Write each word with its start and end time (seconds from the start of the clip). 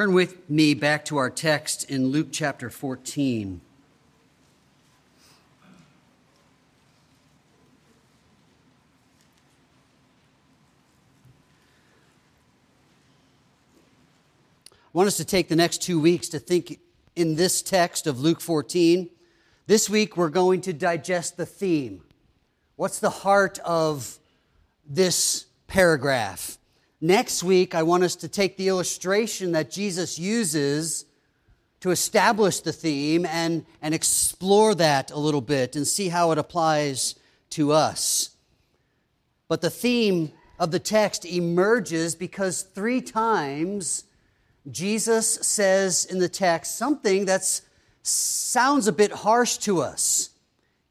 Turn 0.00 0.14
with 0.14 0.48
me 0.48 0.72
back 0.72 1.04
to 1.04 1.18
our 1.18 1.28
text 1.28 1.90
in 1.90 2.06
Luke 2.06 2.28
chapter 2.32 2.70
14. 2.70 3.60
I 14.72 14.78
want 14.94 15.06
us 15.06 15.18
to 15.18 15.24
take 15.26 15.50
the 15.50 15.56
next 15.56 15.82
two 15.82 16.00
weeks 16.00 16.30
to 16.30 16.38
think 16.38 16.80
in 17.14 17.34
this 17.34 17.60
text 17.60 18.06
of 18.06 18.18
Luke 18.18 18.40
14. 18.40 19.10
This 19.66 19.90
week, 19.90 20.16
we're 20.16 20.30
going 20.30 20.62
to 20.62 20.72
digest 20.72 21.36
the 21.36 21.44
theme. 21.44 22.00
What's 22.76 23.00
the 23.00 23.10
heart 23.10 23.58
of 23.66 24.18
this 24.88 25.44
paragraph? 25.66 26.56
Next 27.00 27.42
week, 27.42 27.74
I 27.74 27.82
want 27.82 28.02
us 28.02 28.14
to 28.16 28.28
take 28.28 28.58
the 28.58 28.68
illustration 28.68 29.52
that 29.52 29.70
Jesus 29.70 30.18
uses 30.18 31.06
to 31.80 31.90
establish 31.90 32.60
the 32.60 32.72
theme 32.72 33.24
and, 33.24 33.64
and 33.80 33.94
explore 33.94 34.74
that 34.74 35.10
a 35.10 35.18
little 35.18 35.40
bit 35.40 35.76
and 35.76 35.86
see 35.86 36.10
how 36.10 36.30
it 36.30 36.36
applies 36.36 37.14
to 37.50 37.72
us. 37.72 38.36
But 39.48 39.62
the 39.62 39.70
theme 39.70 40.32
of 40.58 40.72
the 40.72 40.78
text 40.78 41.24
emerges 41.24 42.14
because 42.14 42.62
three 42.62 43.00
times 43.00 44.04
Jesus 44.70 45.26
says 45.26 46.04
in 46.04 46.18
the 46.18 46.28
text 46.28 46.76
something 46.76 47.24
that 47.24 47.62
sounds 48.02 48.86
a 48.86 48.92
bit 48.92 49.10
harsh 49.10 49.56
to 49.58 49.80
us. 49.80 50.30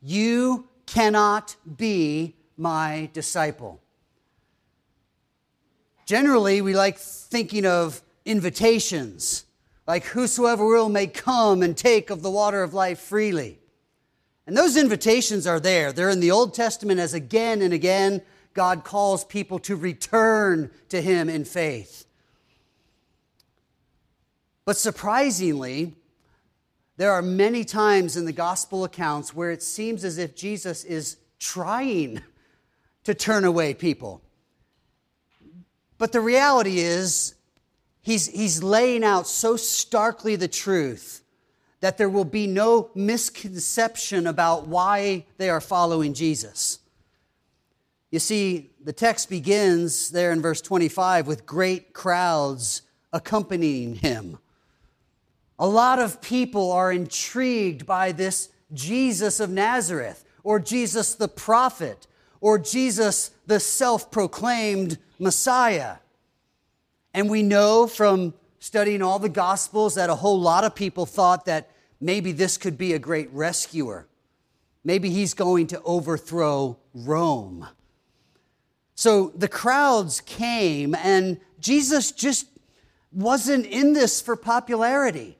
You 0.02 0.68
cannot 0.88 1.56
be 1.78 2.36
my 2.58 3.12
disciple. 3.14 3.80
Generally, 6.10 6.64
we 6.64 6.76
like 6.76 6.98
thinking 6.98 7.68
of 7.68 8.02
invitations, 8.26 9.46
like 9.86 10.06
whosoever 10.06 10.66
will 10.66 10.90
may 10.90 11.06
come 11.06 11.62
and 11.62 11.78
take 11.78 12.10
of 12.10 12.24
the 12.24 12.32
water 12.32 12.64
of 12.64 12.74
life 12.74 12.98
freely. 12.98 13.60
And 14.48 14.58
those 14.58 14.76
invitations 14.76 15.46
are 15.46 15.60
there. 15.60 15.94
They're 15.94 16.10
in 16.10 16.20
the 16.20 16.32
Old 16.32 16.56
Testament 16.56 17.00
as 17.00 17.14
again 17.14 17.62
and 17.62 17.76
again 17.76 18.24
God 18.56 18.84
calls 18.84 19.24
people 19.24 19.60
to 19.60 19.76
return 19.76 20.72
to 20.90 21.00
Him 21.00 21.30
in 21.30 21.46
faith. 21.46 22.08
But 24.66 24.78
surprisingly, 24.78 25.94
there 26.98 27.12
are 27.12 27.22
many 27.22 27.64
times 27.64 28.18
in 28.18 28.26
the 28.26 28.34
gospel 28.34 28.84
accounts 28.84 29.36
where 29.36 29.52
it 29.52 29.62
seems 29.62 30.04
as 30.04 30.18
if 30.18 30.36
Jesus 30.36 30.84
is 30.86 31.18
trying 31.38 32.24
to 33.04 33.14
turn 33.14 33.46
away 33.46 33.76
people. 33.76 34.24
But 36.00 36.14
the 36.14 36.22
reality 36.22 36.80
is, 36.80 37.36
he's, 38.02 38.28
he's 38.28 38.64
laying 38.64 39.04
out 39.04 39.28
so 39.28 39.56
starkly 39.56 40.36
the 40.36 40.48
truth 40.48 41.22
that 41.82 41.98
there 41.98 42.10
will 42.10 42.26
be 42.26 42.48
no 42.48 42.90
misconception 42.96 44.26
about 44.26 44.68
why 44.68 45.26
they 45.38 45.50
are 45.50 45.62
following 45.62 46.14
Jesus. 46.14 46.80
You 48.12 48.20
see, 48.20 48.72
the 48.84 48.94
text 48.94 49.30
begins 49.30 50.10
there 50.10 50.32
in 50.32 50.42
verse 50.42 50.62
25 50.62 51.28
with 51.28 51.46
great 51.46 51.94
crowds 51.94 52.82
accompanying 53.14 53.96
him. 53.96 54.40
A 55.60 55.68
lot 55.68 56.00
of 56.00 56.22
people 56.22 56.72
are 56.72 56.92
intrigued 56.92 57.86
by 57.86 58.14
this 58.14 58.50
Jesus 58.74 59.40
of 59.40 59.50
Nazareth, 59.50 60.24
or 60.44 60.60
Jesus 60.60 61.14
the 61.16 61.28
prophet, 61.28 62.08
or 62.42 62.60
Jesus 62.60 63.32
the 63.48 63.60
self 63.60 64.12
proclaimed 64.12 64.98
Messiah. 65.18 65.98
And 67.14 67.30
we 67.30 67.44
know 67.44 67.88
from 67.88 68.34
studying 68.60 69.02
all 69.02 69.20
the 69.20 69.30
Gospels 69.30 69.96
that 69.96 70.10
a 70.10 70.16
whole 70.16 70.40
lot 70.40 70.64
of 70.64 70.76
people 70.76 71.06
thought 71.06 71.46
that 71.46 71.70
maybe 72.00 72.32
this 72.32 72.58
could 72.58 72.78
be 72.78 72.94
a 72.94 73.00
great 73.00 73.30
rescuer. 73.32 74.08
Maybe 74.84 75.10
he's 75.10 75.34
going 75.34 75.68
to 75.68 75.82
overthrow 75.82 76.78
Rome. 76.94 77.68
So 78.96 79.32
the 79.36 79.48
crowds 79.48 80.22
came, 80.22 80.94
and 80.96 81.40
Jesus 81.60 82.12
just 82.12 82.48
wasn't 83.12 83.66
in 83.66 83.94
this 83.94 84.22
for 84.22 84.36
popularity. 84.36 85.38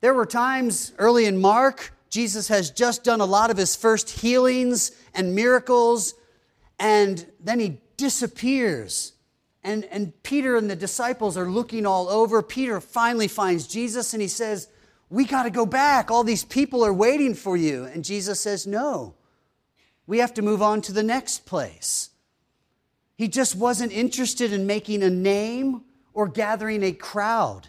There 0.00 0.14
were 0.14 0.26
times 0.26 0.92
early 0.98 1.26
in 1.26 1.40
Mark, 1.40 1.92
Jesus 2.10 2.48
has 2.48 2.70
just 2.70 3.04
done 3.04 3.20
a 3.20 3.24
lot 3.24 3.50
of 3.50 3.56
his 3.56 3.74
first 3.74 4.10
healings 4.10 4.92
and 5.14 5.34
miracles, 5.34 6.14
and 6.78 7.26
then 7.40 7.60
he 7.60 7.80
disappears. 7.96 9.12
And, 9.64 9.84
and 9.86 10.20
Peter 10.22 10.56
and 10.56 10.68
the 10.68 10.76
disciples 10.76 11.36
are 11.36 11.48
looking 11.48 11.86
all 11.86 12.08
over. 12.08 12.42
Peter 12.42 12.80
finally 12.80 13.28
finds 13.28 13.68
Jesus 13.68 14.12
and 14.12 14.20
he 14.20 14.28
says, 14.28 14.68
We 15.08 15.24
got 15.24 15.44
to 15.44 15.50
go 15.50 15.66
back. 15.66 16.10
All 16.10 16.24
these 16.24 16.44
people 16.44 16.84
are 16.84 16.92
waiting 16.92 17.34
for 17.34 17.56
you. 17.56 17.84
And 17.84 18.04
Jesus 18.04 18.40
says, 18.40 18.66
No, 18.66 19.14
we 20.06 20.18
have 20.18 20.34
to 20.34 20.42
move 20.42 20.62
on 20.62 20.82
to 20.82 20.92
the 20.92 21.02
next 21.02 21.46
place. 21.46 22.10
He 23.14 23.28
just 23.28 23.54
wasn't 23.54 23.92
interested 23.92 24.52
in 24.52 24.66
making 24.66 25.04
a 25.04 25.10
name 25.10 25.82
or 26.12 26.26
gathering 26.26 26.82
a 26.82 26.92
crowd. 26.92 27.68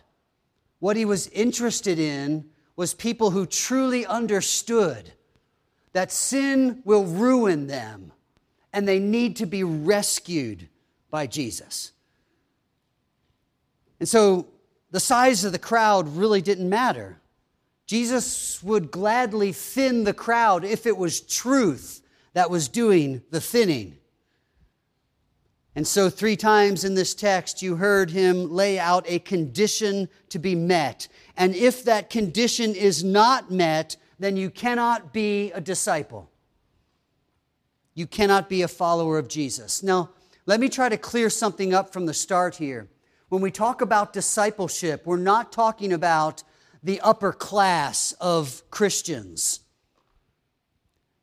What 0.80 0.98
he 0.98 1.06
was 1.06 1.28
interested 1.28 2.00
in 2.00 2.50
was 2.76 2.96
people 2.96 3.30
who 3.30 3.46
truly 3.46 4.06
understood 4.06 5.14
that 5.94 6.12
sin 6.12 6.82
will 6.86 7.06
ruin 7.06 7.68
them 7.68 8.12
and 8.74 8.88
they 8.88 9.00
need 9.00 9.36
to 9.38 9.46
be 9.46 9.64
rescued 9.64 10.68
by 11.10 11.28
Jesus. 11.28 11.92
And 14.00 14.10
so 14.10 14.48
the 14.92 15.00
size 15.00 15.46
of 15.46 15.52
the 15.52 15.60
crowd 15.60 16.18
really 16.18 16.42
didn't 16.42 16.70
matter. 16.70 17.20
Jesus 17.86 18.62
would 18.64 18.92
gladly 18.92 19.52
thin 19.52 20.04
the 20.04 20.14
crowd 20.14 20.64
if 20.64 20.86
it 20.86 20.98
was 20.98 21.22
truth 21.22 22.02
that 22.34 22.50
was 22.50 22.68
doing 22.68 23.22
the 23.30 23.42
thinning. 23.42 23.98
And 25.76 25.88
so, 25.88 26.10
three 26.10 26.36
times 26.36 26.84
in 26.84 26.94
this 26.94 27.16
text, 27.16 27.64
you 27.64 27.78
heard 27.78 28.12
him 28.12 28.52
lay 28.52 28.78
out 28.78 29.06
a 29.08 29.18
condition 29.18 30.08
to 30.30 30.38
be 30.38 30.54
met. 30.54 31.08
And 31.36 31.56
if 31.56 31.84
that 31.86 32.12
condition 32.12 32.76
is 32.76 33.04
not 33.04 33.50
met, 33.50 33.98
then 34.20 34.38
you 34.38 34.50
cannot 34.50 35.14
be 35.14 35.52
a 35.52 35.62
disciple. 35.62 36.30
You 37.96 38.08
cannot 38.08 38.50
be 38.50 38.62
a 38.62 38.68
follower 38.68 39.18
of 39.18 39.28
Jesus. 39.28 39.84
Now, 39.84 40.10
let 40.46 40.60
me 40.60 40.70
try 40.70 40.90
to 40.90 40.98
clear 40.98 41.30
something 41.30 41.74
up 41.74 41.94
from 41.94 42.06
the 42.06 42.14
start 42.14 42.56
here. 42.56 42.90
When 43.30 43.42
we 43.42 43.52
talk 43.52 43.82
about 43.82 44.14
discipleship, 44.14 45.04
we're 45.06 45.18
not 45.18 45.52
talking 45.52 45.94
about 45.94 46.44
the 46.84 47.00
upper 47.02 47.32
class 47.32 48.12
of 48.20 48.62
Christians. 48.70 49.62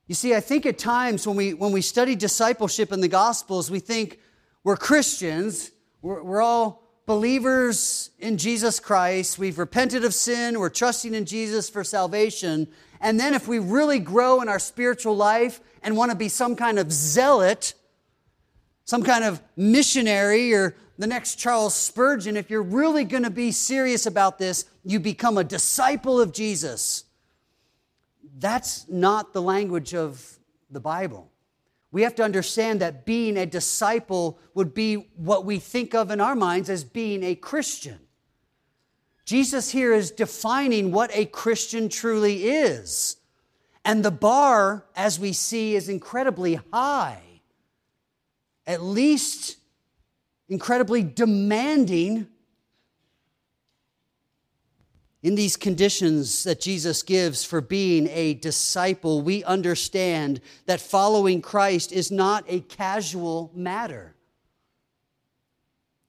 You 0.06 0.14
see, 0.14 0.34
I 0.34 0.40
think 0.40 0.66
at 0.66 0.78
times 0.78 1.26
when 1.26 1.36
we, 1.36 1.54
when 1.54 1.70
we 1.70 1.82
study 1.82 2.16
discipleship 2.16 2.92
in 2.92 3.00
the 3.00 3.08
Gospels, 3.08 3.70
we 3.70 3.78
think, 3.78 4.18
we're 4.64 4.76
Christians, 4.76 5.70
we're, 6.02 6.22
we're 6.22 6.42
all 6.42 6.79
believers 7.06 8.10
in 8.18 8.38
Jesus 8.38 8.80
Christ, 8.80 9.38
we've 9.38 9.58
repented 9.58 10.04
of 10.04 10.14
sin, 10.14 10.58
we're 10.58 10.68
trusting 10.68 11.14
in 11.14 11.24
Jesus 11.24 11.68
for 11.68 11.84
salvation. 11.84 12.68
And 13.00 13.18
then, 13.18 13.34
if 13.34 13.48
we 13.48 13.58
really 13.58 13.98
grow 13.98 14.42
in 14.42 14.48
our 14.48 14.58
spiritual 14.58 15.16
life 15.16 15.60
and 15.82 15.96
want 15.96 16.10
to 16.10 16.16
be 16.16 16.28
some 16.28 16.54
kind 16.54 16.78
of 16.78 16.92
zealot, 16.92 17.74
some 18.84 19.02
kind 19.02 19.24
of 19.24 19.40
missionary, 19.56 20.52
or 20.52 20.76
the 20.98 21.06
next 21.06 21.36
Charles 21.36 21.74
Spurgeon, 21.74 22.36
if 22.36 22.50
you're 22.50 22.62
really 22.62 23.04
going 23.04 23.22
to 23.22 23.30
be 23.30 23.52
serious 23.52 24.04
about 24.04 24.38
this, 24.38 24.66
you 24.84 25.00
become 25.00 25.38
a 25.38 25.44
disciple 25.44 26.20
of 26.20 26.32
Jesus. 26.32 27.04
That's 28.38 28.86
not 28.88 29.32
the 29.32 29.40
language 29.40 29.94
of 29.94 30.38
the 30.70 30.80
Bible. 30.80 31.30
We 31.92 32.02
have 32.02 32.14
to 32.16 32.22
understand 32.22 32.80
that 32.80 33.04
being 33.04 33.36
a 33.36 33.46
disciple 33.46 34.38
would 34.54 34.74
be 34.74 34.94
what 35.16 35.44
we 35.44 35.58
think 35.58 35.94
of 35.94 36.10
in 36.10 36.20
our 36.20 36.36
minds 36.36 36.70
as 36.70 36.84
being 36.84 37.22
a 37.22 37.34
Christian. 37.34 37.98
Jesus 39.24 39.70
here 39.70 39.92
is 39.92 40.10
defining 40.10 40.92
what 40.92 41.10
a 41.14 41.26
Christian 41.26 41.88
truly 41.88 42.48
is. 42.48 43.16
And 43.84 44.04
the 44.04 44.10
bar, 44.10 44.86
as 44.94 45.18
we 45.18 45.32
see, 45.32 45.74
is 45.74 45.88
incredibly 45.88 46.60
high, 46.72 47.22
at 48.66 48.82
least 48.82 49.56
incredibly 50.48 51.02
demanding 51.02 52.26
in 55.22 55.34
these 55.34 55.56
conditions 55.56 56.44
that 56.44 56.60
Jesus 56.60 57.02
gives 57.02 57.44
for 57.44 57.60
being 57.60 58.08
a 58.08 58.34
disciple, 58.34 59.20
we 59.20 59.44
understand 59.44 60.40
that 60.64 60.80
following 60.80 61.42
Christ 61.42 61.92
is 61.92 62.10
not 62.10 62.44
a 62.48 62.60
casual 62.60 63.50
matter. 63.54 64.14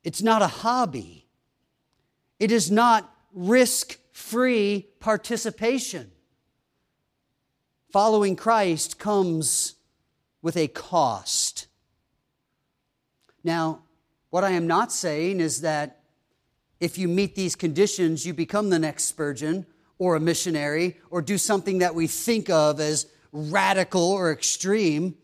It's 0.03 0.21
not 0.21 0.41
a 0.41 0.47
hobby. 0.47 1.27
It 2.39 2.51
is 2.51 2.71
not 2.71 3.13
risk 3.33 3.97
free 4.13 4.87
participation. 4.99 6.11
Following 7.91 8.37
Christ 8.37 8.97
comes 8.97 9.75
with 10.41 10.55
a 10.55 10.69
cost. 10.69 11.67
Now, 13.43 13.83
what 14.29 14.45
I 14.45 14.51
am 14.51 14.67
not 14.67 14.93
saying 14.93 15.41
is 15.41 15.61
that 15.61 16.00
if 16.81 16.97
you 16.97 17.07
meet 17.07 17.35
these 17.35 17.55
conditions, 17.55 18.25
you 18.25 18.33
become 18.33 18.69
the 18.69 18.79
next 18.79 19.03
Spurgeon 19.03 19.67
or 19.99 20.15
a 20.15 20.19
missionary 20.19 20.97
or 21.11 21.21
do 21.21 21.37
something 21.37 21.77
that 21.77 21.93
we 21.93 22.07
think 22.07 22.49
of 22.49 22.79
as 22.79 23.05
radical 23.31 24.11
or 24.11 24.31
extreme. 24.31 25.15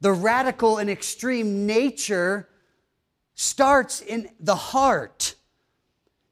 The 0.00 0.12
radical 0.12 0.78
and 0.78 0.88
extreme 0.88 1.66
nature 1.66 2.48
starts 3.34 4.00
in 4.00 4.30
the 4.38 4.54
heart. 4.54 5.34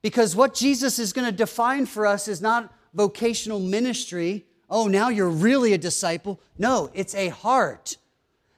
Because 0.00 0.36
what 0.36 0.54
Jesus 0.54 1.00
is 1.00 1.12
going 1.12 1.26
to 1.26 1.36
define 1.36 1.84
for 1.84 2.06
us 2.06 2.28
is 2.28 2.40
not 2.40 2.72
vocational 2.94 3.58
ministry. 3.58 4.44
Oh, 4.70 4.86
now 4.86 5.08
you're 5.08 5.28
really 5.28 5.72
a 5.72 5.78
disciple. 5.78 6.40
No, 6.56 6.88
it's 6.94 7.16
a 7.16 7.30
heart 7.30 7.96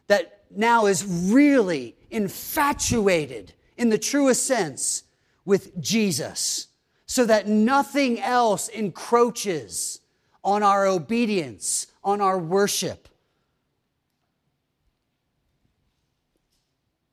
that 0.08 0.42
now 0.54 0.84
is 0.84 1.02
really 1.06 1.96
infatuated 2.10 3.54
in 3.78 3.88
the 3.88 3.98
truest 3.98 4.46
sense 4.46 5.04
with 5.46 5.81
Jesus 5.81 6.66
so 7.06 7.25
that 7.25 7.48
nothing 7.48 8.20
else 8.20 8.69
encroaches 8.69 10.00
on 10.44 10.62
our 10.62 10.87
obedience, 10.87 11.87
on 12.04 12.20
our 12.20 12.38
worship. 12.38 13.08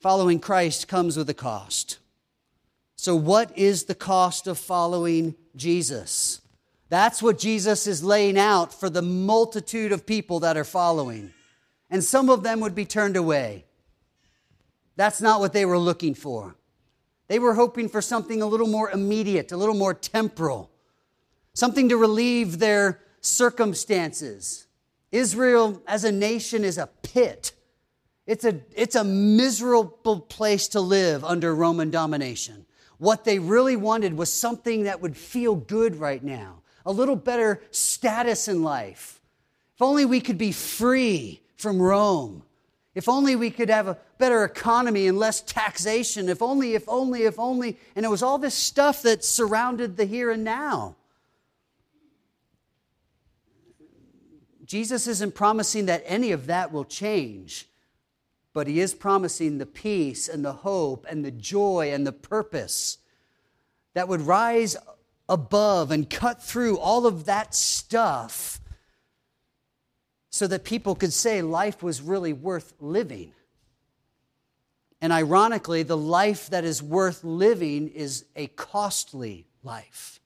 Following 0.01 0.39
Christ 0.39 0.89
comes 0.89 1.15
with 1.15 1.29
a 1.29 1.33
cost. 1.33 1.99
So, 2.97 3.15
what 3.15 3.57
is 3.57 3.85
the 3.85 3.95
cost 3.95 4.47
of 4.47 4.57
following 4.57 5.35
Jesus? 5.55 6.41
That's 6.89 7.23
what 7.23 7.39
Jesus 7.39 7.87
is 7.87 8.03
laying 8.03 8.37
out 8.37 8.73
for 8.73 8.89
the 8.89 9.01
multitude 9.01 9.91
of 9.91 10.05
people 10.05 10.41
that 10.41 10.57
are 10.57 10.63
following. 10.63 11.33
And 11.89 12.03
some 12.03 12.29
of 12.29 12.43
them 12.43 12.59
would 12.59 12.75
be 12.75 12.85
turned 12.85 13.15
away. 13.15 13.65
That's 14.95 15.21
not 15.21 15.39
what 15.39 15.53
they 15.53 15.65
were 15.65 15.77
looking 15.77 16.13
for. 16.13 16.55
They 17.27 17.39
were 17.39 17.53
hoping 17.53 17.89
for 17.89 18.01
something 18.01 18.41
a 18.41 18.47
little 18.47 18.67
more 18.67 18.91
immediate, 18.91 19.51
a 19.51 19.57
little 19.57 19.75
more 19.75 19.93
temporal, 19.93 20.69
something 21.53 21.89
to 21.89 21.97
relieve 21.97 22.59
their 22.59 22.99
circumstances. 23.21 24.67
Israel 25.11 25.81
as 25.87 26.03
a 26.03 26.11
nation 26.11 26.63
is 26.63 26.77
a 26.77 26.87
pit. 26.87 27.53
It's 28.25 28.45
a, 28.45 28.59
it's 28.75 28.95
a 28.95 29.03
miserable 29.03 30.19
place 30.21 30.67
to 30.69 30.81
live 30.81 31.23
under 31.23 31.53
Roman 31.53 31.91
domination. 31.91 32.65
What 32.97 33.25
they 33.25 33.39
really 33.39 33.75
wanted 33.75 34.17
was 34.17 34.31
something 34.31 34.83
that 34.83 35.01
would 35.01 35.17
feel 35.17 35.55
good 35.55 35.97
right 35.97 36.23
now, 36.23 36.61
a 36.85 36.91
little 36.91 37.15
better 37.15 37.61
status 37.71 38.47
in 38.47 38.63
life. 38.63 39.21
If 39.75 39.81
only 39.81 40.05
we 40.05 40.21
could 40.21 40.37
be 40.37 40.51
free 40.51 41.41
from 41.57 41.81
Rome. 41.81 42.43
If 42.95 43.09
only 43.09 43.35
we 43.35 43.49
could 43.49 43.69
have 43.69 43.87
a 43.87 43.97
better 44.19 44.43
economy 44.43 45.07
and 45.07 45.17
less 45.17 45.41
taxation. 45.41 46.29
If 46.29 46.41
only, 46.41 46.75
if 46.75 46.87
only, 46.87 47.23
if 47.23 47.39
only. 47.39 47.77
And 47.95 48.05
it 48.05 48.09
was 48.09 48.21
all 48.21 48.37
this 48.37 48.53
stuff 48.53 49.01
that 49.01 49.23
surrounded 49.23 49.97
the 49.97 50.05
here 50.05 50.29
and 50.29 50.43
now. 50.43 50.95
Jesus 54.65 55.07
isn't 55.07 55.35
promising 55.35 55.87
that 55.87 56.03
any 56.05 56.31
of 56.31 56.47
that 56.47 56.71
will 56.71 56.85
change, 56.85 57.67
but 58.53 58.65
he 58.65 58.79
is 58.79 58.93
promising 58.93 59.57
the 59.57 59.65
peace 59.65 60.27
and 60.27 60.43
the 60.43 60.53
hope 60.53 61.05
and 61.09 61.23
the 61.23 61.31
joy 61.31 61.91
and 61.91 62.07
the 62.07 62.11
purpose 62.11 62.97
that 63.93 64.07
would 64.07 64.21
rise 64.21 64.75
above 65.27 65.91
and 65.91 66.09
cut 66.09 66.41
through 66.41 66.77
all 66.77 67.05
of 67.05 67.25
that 67.25 67.53
stuff 67.53 68.59
so 70.33 70.47
that 70.47 70.63
people 70.63 70.95
could 70.95 71.13
say 71.13 71.43
life 71.43 71.83
was 71.83 72.01
really 72.01 72.33
worth 72.33 72.73
living. 72.79 73.31
And 74.99 75.13
ironically, 75.13 75.83
the 75.83 75.95
life 75.95 76.49
that 76.49 76.63
is 76.63 76.81
worth 76.81 77.23
living 77.23 77.87
is 77.87 78.25
a 78.35 78.47
costly 78.47 79.45
life. 79.61 80.19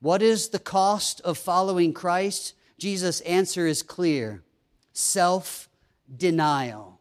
What 0.00 0.20
is 0.20 0.48
the 0.48 0.58
cost 0.58 1.20
of 1.20 1.38
following 1.38 1.92
Christ? 1.92 2.54
Jesus' 2.76 3.20
answer 3.20 3.68
is 3.68 3.84
clear 3.84 4.42
self 4.94 5.68
denial. 6.16 6.98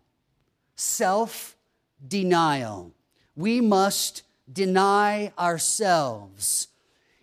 Self 0.75 1.57
denial. 2.07 2.93
We 3.35 3.59
must 3.59 4.21
deny 4.53 5.33
ourselves. 5.39 6.67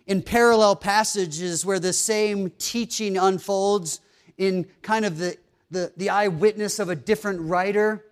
In 0.05 0.21
parallel 0.21 0.75
passages 0.75 1.65
where 1.65 1.79
the 1.79 1.93
same 1.93 2.49
teaching 2.57 3.17
unfolds, 3.17 4.01
in 4.37 4.67
kind 4.81 5.05
of 5.05 5.17
the, 5.17 5.37
the, 5.71 5.91
the 5.97 6.09
eyewitness 6.09 6.79
of 6.79 6.89
a 6.89 6.95
different 6.95 7.41
writer. 7.41 8.05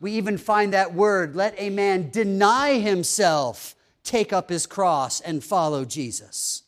We 0.00 0.12
even 0.12 0.38
find 0.38 0.72
that 0.72 0.94
word 0.94 1.36
let 1.36 1.54
a 1.58 1.70
man 1.70 2.10
deny 2.10 2.78
himself, 2.78 3.74
take 4.04 4.32
up 4.32 4.48
his 4.48 4.66
cross, 4.66 5.20
and 5.20 5.42
follow 5.44 5.84
Jesus. 5.84 6.62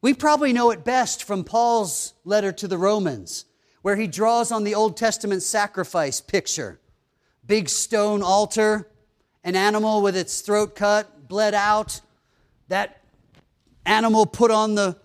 We 0.00 0.14
probably 0.14 0.52
know 0.52 0.70
it 0.70 0.84
best 0.84 1.22
from 1.22 1.44
Paul's 1.44 2.14
letter 2.24 2.50
to 2.52 2.66
the 2.66 2.76
Romans, 2.76 3.44
where 3.82 3.96
he 3.96 4.06
draws 4.06 4.50
on 4.50 4.64
the 4.64 4.74
Old 4.74 4.96
Testament 4.96 5.42
sacrifice 5.42 6.20
picture 6.20 6.78
big 7.46 7.68
stone 7.68 8.22
altar, 8.22 8.88
an 9.44 9.56
animal 9.56 10.00
with 10.00 10.16
its 10.16 10.40
throat 10.40 10.74
cut, 10.74 11.28
bled 11.28 11.54
out, 11.54 12.00
that 12.68 13.02
animal 13.84 14.26
put 14.26 14.50
on 14.50 14.74
the 14.74 14.96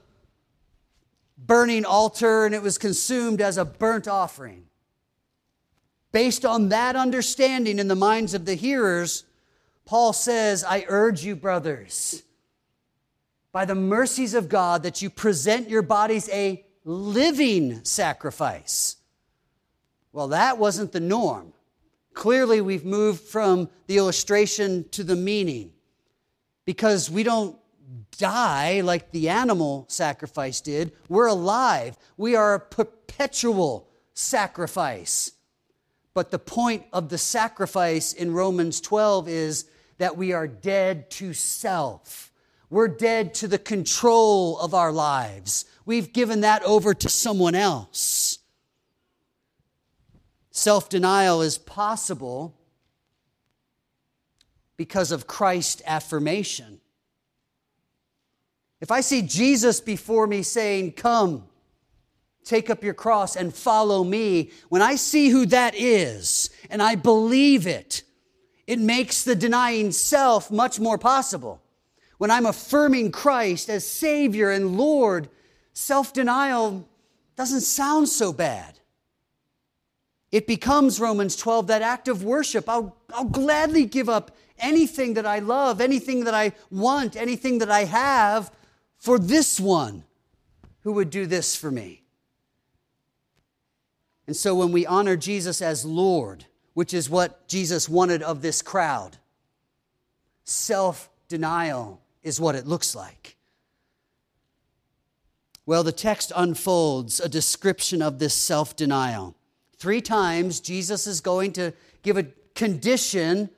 burning 1.48 1.86
altar 1.86 2.46
and 2.46 2.54
it 2.54 2.62
was 2.62 2.78
consumed 2.78 3.42
as 3.42 3.58
a 3.58 3.66
burnt 3.66 4.08
offering. 4.08 4.66
Based 6.12 6.46
on 6.46 6.70
that 6.70 6.96
understanding 6.96 7.80
in 7.80 7.88
the 7.88 7.96
minds 7.96 8.34
of 8.34 8.46
the 8.46 8.56
hearers, 8.56 9.24
Paul 9.86 10.14
says, 10.14 10.64
I 10.64 10.86
urge 10.88 11.24
you, 11.24 11.36
brothers, 11.36 12.24
by 13.52 13.66
the 13.66 13.76
mercies 13.76 14.34
of 14.34 14.50
God, 14.50 14.84
that 14.84 15.02
you 15.02 15.10
present 15.10 15.70
your 15.70 15.82
bodies 15.82 16.30
a 16.30 16.66
living 16.84 17.84
sacrifice. 17.84 18.98
Well, 20.12 20.30
that 20.30 20.58
wasn't 20.58 20.92
the 20.92 21.00
norm. 21.00 21.54
Clearly, 22.14 22.62
we've 22.62 22.86
moved 22.86 23.22
from 23.22 23.70
the 23.86 23.98
illustration 23.98 24.86
to 24.90 25.04
the 25.04 25.16
meaning 25.16 25.72
because 26.66 27.10
we 27.10 27.24
don't 27.24 27.57
die 28.18 28.82
like 28.82 29.12
the 29.12 29.30
animal 29.30 29.86
sacrifice 29.88 30.62
did. 30.62 30.92
We're 31.08 31.28
alive. 31.28 31.98
We 32.18 32.36
are 32.36 32.56
a 32.56 32.60
perpetual 32.60 33.88
sacrifice. 34.14 35.32
But 36.14 36.32
the 36.32 36.40
point 36.40 36.86
of 36.92 37.10
the 37.10 37.18
sacrifice 37.18 38.14
in 38.14 38.34
Romans 38.34 38.82
12 38.82 39.28
is 39.28 39.70
that 40.00 40.18
we 40.18 40.34
are 40.34 40.48
dead 40.48 41.10
to 41.12 41.34
self. 41.34 42.32
We're 42.70 42.88
dead 42.88 43.34
to 43.36 43.48
the 43.48 43.60
control 43.60 44.60
of 44.60 44.74
our 44.74 44.92
lives. 44.92 45.66
We've 45.86 46.12
given 46.12 46.42
that 46.42 46.64
over 46.64 46.94
to 46.94 47.10
someone 47.10 47.56
else. 47.56 48.40
Self 50.52 50.90
denial 50.90 51.42
is 51.42 51.58
possible 51.58 52.58
because 54.76 55.12
of 55.12 55.28
Christ 55.28 55.82
affirmation. 55.86 56.82
If 58.80 58.92
I 58.92 59.02
see 59.02 59.22
Jesus 59.22 59.80
before 59.80 60.28
me 60.28 60.44
saying, 60.44 60.94
Come, 60.94 61.46
take 62.44 62.70
up 62.70 62.84
your 62.84 62.94
cross 62.94 63.36
and 63.36 63.54
follow 63.54 64.04
me, 64.04 64.52
when 64.70 64.82
I 64.82 64.96
see 64.96 65.30
who 65.30 65.46
that 65.48 65.74
is 65.76 66.50
and 66.70 66.82
I 66.82 66.96
believe 66.96 67.66
it, 67.66 68.04
it 68.68 68.80
makes 68.80 69.24
the 69.24 69.36
denying 69.36 69.92
self 69.92 70.52
much 70.52 70.80
more 70.80 70.98
possible. 70.98 71.62
When 72.18 72.32
I'm 72.32 72.46
affirming 72.46 73.12
Christ 73.12 73.70
as 73.70 73.86
Savior 73.86 74.52
and 74.52 74.78
Lord, 74.78 75.30
self 75.74 76.14
denial 76.14 76.88
doesn't 77.36 77.62
sound 77.62 78.10
so 78.10 78.34
bad. 78.34 78.80
It 80.32 80.46
becomes 80.46 81.00
Romans 81.00 81.36
12, 81.38 81.68
that 81.68 81.82
act 81.82 82.08
of 82.10 82.24
worship. 82.24 82.68
I'll, 82.68 82.98
I'll 83.14 83.26
gladly 83.26 83.86
give 83.86 84.10
up 84.10 84.36
anything 84.60 85.14
that 85.14 85.26
I 85.26 85.40
love, 85.40 85.80
anything 85.80 86.26
that 86.26 86.34
I 86.34 86.52
want, 86.70 87.16
anything 87.16 87.60
that 87.60 87.72
I 87.72 87.86
have 87.86 88.52
for 88.98 89.20
this 89.20 89.60
one 89.60 90.04
who 90.82 90.94
would 90.94 91.10
do 91.10 91.26
this 91.26 91.56
for 91.56 91.72
me. 91.72 92.04
And 94.26 94.36
so 94.36 94.56
when 94.56 94.72
we 94.72 94.86
honor 94.86 95.16
Jesus 95.16 95.62
as 95.62 95.86
Lord, 95.86 96.46
which 96.74 96.94
is 96.94 97.10
what 97.10 97.48
Jesus 97.48 97.88
wanted 97.88 98.22
of 98.22 98.42
this 98.42 98.62
crowd, 98.62 99.18
self 100.44 101.10
denial 101.28 102.02
is 102.24 102.40
what 102.40 102.56
it 102.56 102.68
looks 102.68 102.96
like. 102.96 103.38
Well, 105.66 105.84
the 105.84 105.92
text 105.92 106.32
unfolds 106.36 107.20
a 107.20 107.28
description 107.28 108.02
of 108.02 108.20
this 108.20 108.34
self 108.34 108.76
denial. 108.76 109.36
Three 109.78 110.02
times, 110.02 110.60
Jesus 110.60 111.08
is 111.08 111.22
going 111.22 111.54
to 111.54 111.74
give 112.04 112.18
a 112.18 112.28
condition 112.56 113.50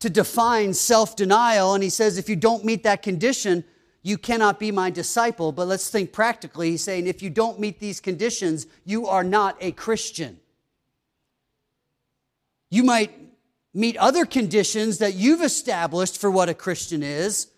to 0.00 0.10
define 0.10 0.74
self 0.74 1.16
denial, 1.16 1.74
and 1.74 1.82
he 1.82 1.90
says, 1.90 2.18
if 2.18 2.28
you 2.28 2.36
don't 2.36 2.64
meet 2.64 2.82
that 2.82 3.02
condition, 3.02 3.64
you 4.06 4.16
cannot 4.16 4.60
be 4.60 4.70
my 4.70 4.88
disciple. 4.88 5.50
But 5.50 5.66
let's 5.66 5.90
think 5.90 6.12
practically. 6.12 6.70
He's 6.70 6.84
saying, 6.84 7.08
if 7.08 7.22
you 7.22 7.28
don't 7.28 7.58
meet 7.58 7.80
these 7.80 7.98
conditions, 7.98 8.68
you 8.84 9.08
are 9.08 9.24
not 9.24 9.56
a 9.60 9.72
Christian. 9.72 10.38
You 12.70 12.84
might 12.84 13.10
meet 13.74 13.96
other 13.96 14.24
conditions 14.24 14.98
that 14.98 15.14
you've 15.14 15.42
established 15.42 16.20
for 16.20 16.30
what 16.30 16.48
a 16.48 16.54
Christian 16.54 17.02
is. 17.02 17.48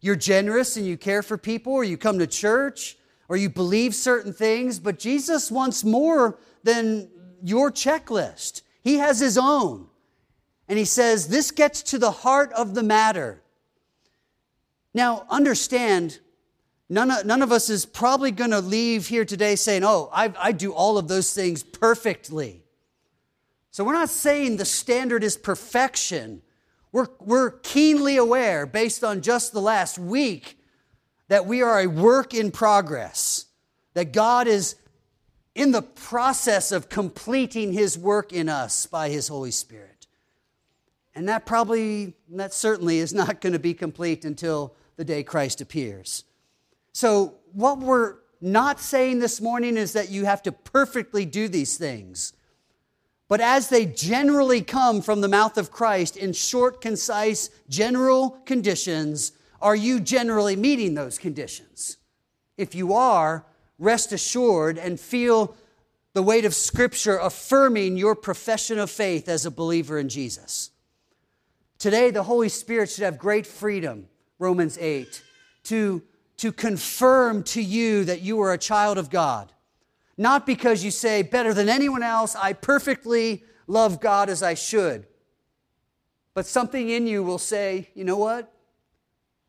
You're 0.00 0.16
generous 0.16 0.78
and 0.78 0.86
you 0.86 0.96
care 0.96 1.22
for 1.22 1.36
people, 1.36 1.74
or 1.74 1.84
you 1.84 1.98
come 1.98 2.18
to 2.20 2.26
church, 2.26 2.96
or 3.28 3.36
you 3.36 3.50
believe 3.50 3.94
certain 3.94 4.32
things, 4.32 4.78
but 4.78 4.98
Jesus 4.98 5.50
wants 5.50 5.84
more 5.84 6.38
than 6.62 7.10
your 7.42 7.70
checklist. 7.70 8.62
He 8.80 8.96
has 8.96 9.20
his 9.20 9.36
own. 9.36 9.88
And 10.68 10.78
he 10.78 10.86
says, 10.86 11.28
This 11.28 11.50
gets 11.50 11.82
to 11.82 11.98
the 11.98 12.12
heart 12.12 12.50
of 12.54 12.74
the 12.74 12.82
matter. 12.82 13.42
Now, 14.94 15.26
understand, 15.28 16.18
none 16.88 17.10
of, 17.10 17.26
none 17.26 17.42
of 17.42 17.52
us 17.52 17.70
is 17.70 17.84
probably 17.86 18.30
going 18.30 18.50
to 18.50 18.60
leave 18.60 19.06
here 19.06 19.24
today 19.24 19.56
saying, 19.56 19.84
Oh, 19.84 20.10
I, 20.12 20.32
I 20.38 20.52
do 20.52 20.72
all 20.72 20.98
of 20.98 21.08
those 21.08 21.32
things 21.32 21.62
perfectly. 21.62 22.64
So 23.70 23.84
we're 23.84 23.92
not 23.92 24.08
saying 24.08 24.56
the 24.56 24.64
standard 24.64 25.22
is 25.22 25.36
perfection. 25.36 26.42
We're, 26.90 27.08
we're 27.20 27.50
keenly 27.50 28.16
aware, 28.16 28.66
based 28.66 29.04
on 29.04 29.20
just 29.20 29.52
the 29.52 29.60
last 29.60 29.98
week, 29.98 30.58
that 31.28 31.46
we 31.46 31.62
are 31.62 31.80
a 31.80 31.86
work 31.86 32.32
in 32.32 32.50
progress, 32.50 33.46
that 33.94 34.12
God 34.12 34.46
is 34.48 34.76
in 35.54 35.72
the 35.72 35.82
process 35.82 36.72
of 36.72 36.88
completing 36.88 37.72
his 37.72 37.98
work 37.98 38.32
in 38.32 38.48
us 38.48 38.86
by 38.86 39.10
his 39.10 39.28
Holy 39.28 39.50
Spirit. 39.50 39.97
And 41.14 41.28
that 41.28 41.46
probably, 41.46 42.14
that 42.30 42.52
certainly 42.52 42.98
is 42.98 43.12
not 43.12 43.40
going 43.40 43.52
to 43.52 43.58
be 43.58 43.74
complete 43.74 44.24
until 44.24 44.74
the 44.96 45.04
day 45.04 45.22
Christ 45.22 45.60
appears. 45.60 46.24
So, 46.92 47.34
what 47.52 47.78
we're 47.78 48.16
not 48.40 48.80
saying 48.80 49.18
this 49.18 49.40
morning 49.40 49.76
is 49.76 49.92
that 49.94 50.10
you 50.10 50.24
have 50.24 50.42
to 50.42 50.52
perfectly 50.52 51.24
do 51.24 51.48
these 51.48 51.76
things. 51.76 52.32
But 53.28 53.40
as 53.40 53.68
they 53.68 53.84
generally 53.84 54.62
come 54.62 55.02
from 55.02 55.20
the 55.20 55.28
mouth 55.28 55.58
of 55.58 55.70
Christ 55.70 56.16
in 56.16 56.32
short, 56.32 56.80
concise, 56.80 57.50
general 57.68 58.30
conditions, 58.46 59.32
are 59.60 59.76
you 59.76 60.00
generally 60.00 60.56
meeting 60.56 60.94
those 60.94 61.18
conditions? 61.18 61.98
If 62.56 62.74
you 62.74 62.94
are, 62.94 63.44
rest 63.78 64.12
assured 64.12 64.78
and 64.78 64.98
feel 64.98 65.54
the 66.14 66.22
weight 66.22 66.44
of 66.44 66.54
Scripture 66.54 67.18
affirming 67.18 67.96
your 67.96 68.14
profession 68.14 68.78
of 68.78 68.90
faith 68.90 69.28
as 69.28 69.44
a 69.44 69.50
believer 69.50 69.98
in 69.98 70.08
Jesus. 70.08 70.70
Today, 71.78 72.10
the 72.10 72.24
Holy 72.24 72.48
Spirit 72.48 72.90
should 72.90 73.04
have 73.04 73.18
great 73.18 73.46
freedom, 73.46 74.06
Romans 74.38 74.76
8, 74.78 75.22
to, 75.64 76.02
to 76.38 76.52
confirm 76.52 77.42
to 77.44 77.62
you 77.62 78.04
that 78.04 78.20
you 78.20 78.40
are 78.40 78.52
a 78.52 78.58
child 78.58 78.98
of 78.98 79.10
God 79.10 79.52
not 80.18 80.44
because 80.44 80.84
you 80.84 80.90
say, 80.90 81.22
better 81.22 81.54
than 81.54 81.68
anyone 81.68 82.02
else, 82.02 82.34
I 82.34 82.52
perfectly 82.52 83.44
love 83.68 84.00
God 84.00 84.28
as 84.28 84.42
I 84.42 84.54
should. 84.54 85.06
But 86.34 86.44
something 86.44 86.90
in 86.90 87.06
you 87.06 87.22
will 87.22 87.38
say, 87.38 87.88
you 87.94 88.04
know 88.04 88.16
what? 88.16 88.52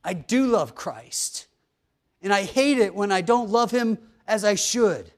I 0.04 0.14
do 0.14 0.46
love 0.46 0.76
Christ. 0.76 1.48
And 2.22 2.32
I 2.32 2.44
hate 2.44 2.78
it 2.78 2.94
when 2.94 3.12
I 3.12 3.22
don't 3.22 3.50
love 3.50 3.72
him 3.72 3.98
as 4.28 4.46
I 4.46 4.54
should. 4.56 5.12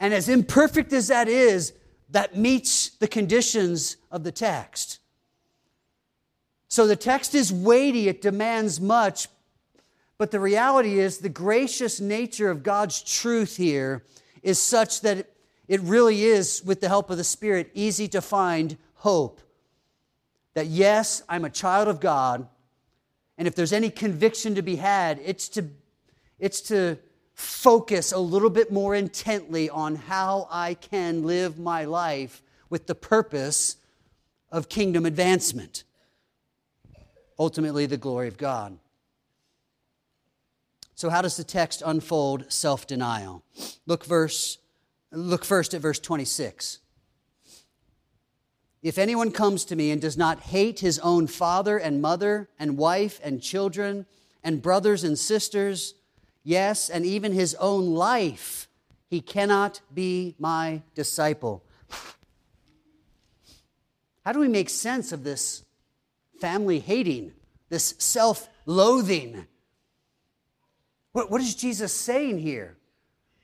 And 0.00 0.14
as 0.14 0.28
imperfect 0.28 0.92
as 0.94 1.08
that 1.08 1.28
is, 1.28 1.74
that 2.08 2.34
meets 2.34 2.88
the 2.88 3.08
conditions 3.08 3.98
of 4.10 4.24
the 4.24 4.32
text. 4.32 5.00
So 6.68 6.86
the 6.86 6.96
text 6.96 7.34
is 7.34 7.52
weighty, 7.52 8.08
it 8.08 8.20
demands 8.20 8.80
much, 8.80 9.28
but 10.18 10.30
the 10.30 10.40
reality 10.40 10.98
is, 10.98 11.18
the 11.18 11.28
gracious 11.28 12.00
nature 12.00 12.50
of 12.50 12.62
God's 12.62 13.02
truth 13.02 13.56
here 13.56 14.04
is 14.42 14.60
such 14.60 15.00
that 15.02 15.28
it 15.68 15.80
really 15.80 16.24
is, 16.24 16.62
with 16.64 16.80
the 16.80 16.88
help 16.88 17.08
of 17.10 17.16
the 17.16 17.24
Spirit, 17.24 17.70
easy 17.72 18.08
to 18.08 18.20
find 18.20 18.76
hope. 18.94 19.40
That 20.54 20.66
yes, 20.66 21.22
I'm 21.28 21.44
a 21.44 21.50
child 21.50 21.88
of 21.88 22.00
God, 22.00 22.48
and 23.38 23.46
if 23.46 23.54
there's 23.54 23.72
any 23.72 23.90
conviction 23.90 24.56
to 24.56 24.62
be 24.62 24.76
had, 24.76 25.20
it's 25.24 25.48
to, 25.50 25.66
it's 26.40 26.60
to 26.62 26.98
focus 27.34 28.10
a 28.10 28.18
little 28.18 28.50
bit 28.50 28.72
more 28.72 28.96
intently 28.96 29.70
on 29.70 29.94
how 29.94 30.48
I 30.50 30.74
can 30.74 31.24
live 31.24 31.58
my 31.58 31.84
life 31.84 32.42
with 32.68 32.88
the 32.88 32.96
purpose 32.96 33.76
of 34.50 34.68
kingdom 34.68 35.06
advancement. 35.06 35.84
Ultimately, 37.38 37.86
the 37.86 37.96
glory 37.96 38.28
of 38.28 38.36
God. 38.36 38.78
So 40.94 41.10
how 41.10 41.22
does 41.22 41.36
the 41.36 41.44
text 41.44 41.82
unfold 41.86 42.50
self-denial? 42.52 43.44
Look 43.86 44.04
verse 44.04 44.58
look 45.12 45.44
first 45.44 45.74
at 45.74 45.80
verse 45.80 45.98
26. 45.98 46.80
If 48.82 48.98
anyone 48.98 49.30
comes 49.30 49.64
to 49.66 49.76
me 49.76 49.90
and 49.90 50.00
does 50.00 50.16
not 50.16 50.40
hate 50.40 50.80
his 50.80 50.98
own 51.00 51.26
father 51.26 51.78
and 51.78 52.00
mother 52.00 52.48
and 52.58 52.76
wife 52.76 53.20
and 53.22 53.42
children 53.42 54.06
and 54.44 54.62
brothers 54.62 55.04
and 55.04 55.18
sisters, 55.18 55.94
yes, 56.44 56.88
and 56.88 57.04
even 57.04 57.32
his 57.32 57.54
own 57.56 57.94
life, 57.94 58.68
he 59.08 59.20
cannot 59.20 59.80
be 59.92 60.36
my 60.38 60.82
disciple. 60.94 61.64
How 64.24 64.32
do 64.32 64.38
we 64.38 64.48
make 64.48 64.68
sense 64.68 65.10
of 65.10 65.24
this 65.24 65.64
family 66.40 66.78
hating, 66.80 67.32
this 67.68 67.94
self 67.98 68.48
loathing? 68.66 69.46
What, 71.12 71.30
what 71.30 71.40
is 71.40 71.54
Jesus 71.54 71.92
saying 71.92 72.38
here? 72.38 72.76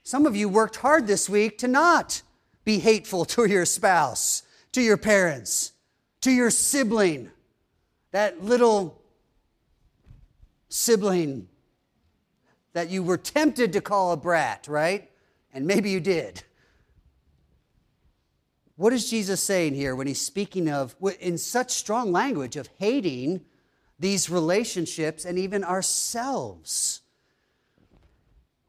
Some 0.03 0.25
of 0.25 0.35
you 0.35 0.47
worked 0.47 0.77
hard 0.77 1.07
this 1.07 1.29
week 1.29 1.57
to 1.59 1.67
not 1.67 2.21
be 2.63 2.79
hateful 2.79 3.25
to 3.25 3.45
your 3.45 3.65
spouse, 3.65 4.43
to 4.71 4.81
your 4.81 4.97
parents, 4.97 5.71
to 6.21 6.31
your 6.31 6.51
sibling, 6.51 7.31
that 8.11 8.43
little 8.43 9.01
sibling 10.69 11.47
that 12.73 12.89
you 12.89 13.01
were 13.01 13.17
tempted 13.17 13.73
to 13.73 13.81
call 13.81 14.11
a 14.11 14.17
brat, 14.17 14.67
right? 14.67 15.09
And 15.53 15.65
maybe 15.65 15.89
you 15.89 15.99
did. 15.99 16.43
What 18.77 18.93
is 18.93 19.09
Jesus 19.09 19.41
saying 19.41 19.75
here 19.75 19.95
when 19.95 20.07
he's 20.07 20.21
speaking 20.21 20.69
of, 20.69 20.95
in 21.19 21.37
such 21.37 21.71
strong 21.71 22.11
language, 22.11 22.57
of 22.57 22.69
hating 22.77 23.41
these 23.97 24.29
relationships 24.29 25.23
and 25.23 25.39
even 25.39 25.63
ourselves? 25.63 27.01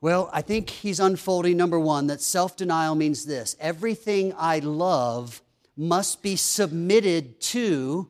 Well, 0.01 0.31
I 0.33 0.43
think 0.43 0.71
he's 0.71 1.01
unfolding 1.01 1.57
number 1.57 1.81
one 1.81 2.07
that 2.07 2.21
self 2.21 2.57
denial 2.57 2.95
means 2.95 3.25
this 3.25 3.57
everything 3.59 4.33
I 4.37 4.61
love 4.61 5.43
must 5.77 6.23
be 6.23 6.37
submitted 6.37 7.41
to 7.41 8.09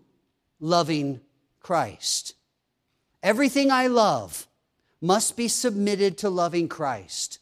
loving 0.60 1.20
Christ. 1.60 2.34
Everything 3.22 3.70
I 3.70 3.86
love 3.86 4.46
must 5.00 5.36
be 5.36 5.48
submitted 5.48 6.18
to 6.18 6.28
loving 6.28 6.68
Christ. 6.68 7.38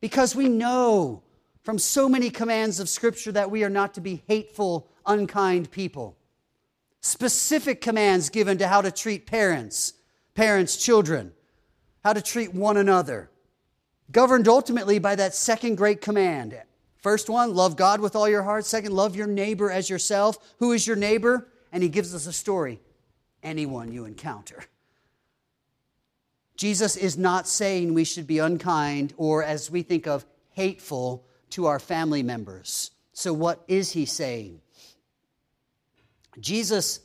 Because 0.00 0.34
we 0.34 0.48
know 0.48 1.22
from 1.66 1.80
so 1.80 2.08
many 2.08 2.30
commands 2.30 2.78
of 2.78 2.88
Scripture 2.88 3.32
that 3.32 3.50
we 3.50 3.64
are 3.64 3.68
not 3.68 3.92
to 3.94 4.00
be 4.00 4.22
hateful, 4.28 4.88
unkind 5.04 5.68
people. 5.72 6.16
Specific 7.00 7.80
commands 7.80 8.30
given 8.30 8.56
to 8.58 8.68
how 8.68 8.80
to 8.80 8.92
treat 8.92 9.26
parents, 9.26 9.94
parents, 10.34 10.76
children, 10.76 11.32
how 12.04 12.12
to 12.12 12.22
treat 12.22 12.54
one 12.54 12.76
another 12.76 13.30
governed 14.12 14.46
ultimately 14.46 15.00
by 15.00 15.16
that 15.16 15.34
second 15.34 15.74
great 15.74 16.00
command. 16.00 16.56
First 16.98 17.28
one, 17.28 17.52
love 17.52 17.74
God 17.74 18.00
with 18.00 18.14
all 18.14 18.28
your 18.28 18.44
heart. 18.44 18.64
Second, 18.64 18.92
love 18.92 19.16
your 19.16 19.26
neighbor 19.26 19.68
as 19.68 19.90
yourself. 19.90 20.38
Who 20.60 20.70
is 20.70 20.86
your 20.86 20.94
neighbor? 20.94 21.48
And 21.72 21.82
he 21.82 21.88
gives 21.88 22.14
us 22.14 22.28
a 22.28 22.32
story 22.32 22.80
anyone 23.42 23.90
you 23.90 24.04
encounter. 24.04 24.62
Jesus 26.56 26.96
is 26.96 27.18
not 27.18 27.48
saying 27.48 27.92
we 27.92 28.04
should 28.04 28.28
be 28.28 28.38
unkind 28.38 29.14
or, 29.16 29.42
as 29.42 29.68
we 29.68 29.82
think 29.82 30.06
of, 30.06 30.24
hateful 30.52 31.26
to 31.50 31.66
our 31.66 31.78
family 31.78 32.22
members. 32.22 32.90
So, 33.12 33.32
what 33.32 33.62
is 33.68 33.92
he 33.92 34.04
saying? 34.06 34.60
Jesus 36.38 37.00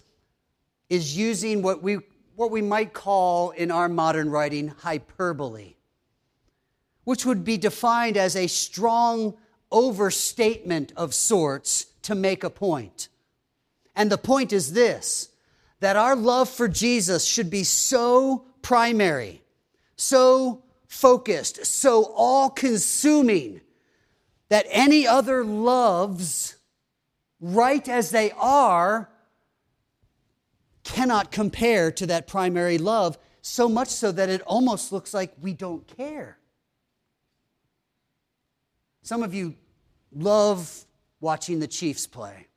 is 0.90 1.18
using 1.18 1.62
what 1.62 1.82
we, 1.82 2.00
what 2.36 2.52
we 2.52 2.62
might 2.62 2.94
call 2.94 3.52
in 3.52 3.72
our 3.72 3.88
modern 3.88 4.30
writing 4.30 4.68
hyperbole 4.68 5.76
which 7.04 7.26
would 7.26 7.44
be 7.44 7.58
defined 7.58 8.18
as 8.18 8.36
a 8.36 8.48
strong 8.48 9.36
overstatement 9.72 10.92
of 10.96 11.14
sorts 11.14 11.86
to 12.04 12.16
make 12.16 12.44
a 12.44 12.50
point. 12.50 13.10
And 13.96 14.12
the 14.12 14.18
point 14.18 14.54
is 14.54 14.74
this 14.74 15.30
that 15.80 15.96
our 15.96 16.16
love 16.16 16.48
for 16.48 16.68
Jesus 16.68 17.26
should 17.26 17.50
be 17.50 17.64
so 17.64 18.46
primary, 18.62 19.42
so 19.96 20.64
focused, 20.88 21.66
so 21.66 22.14
all 22.16 22.50
consuming 22.50 23.62
that 24.52 24.68
any 24.70 25.08
other 25.08 25.46
loves, 25.46 26.58
right 27.40 27.88
as 27.88 28.10
they 28.10 28.32
are, 28.32 29.10
cannot 30.84 31.32
compare 31.32 31.90
to 31.90 32.06
that 32.08 32.28
primary 32.28 32.78
love, 32.78 33.18
so 33.42 33.70
much 33.70 33.88
so 33.88 34.12
that 34.12 34.28
it 34.28 34.42
almost 34.42 34.92
looks 34.92 35.14
like 35.14 35.32
we 35.40 35.54
don't 35.54 35.88
care. 35.88 36.38
Some 39.04 39.24
of 39.24 39.34
you 39.34 39.56
love 40.14 40.86
watching 41.22 41.62
the 41.62 41.68
Chiefs 41.68 42.06
play. 42.06 42.48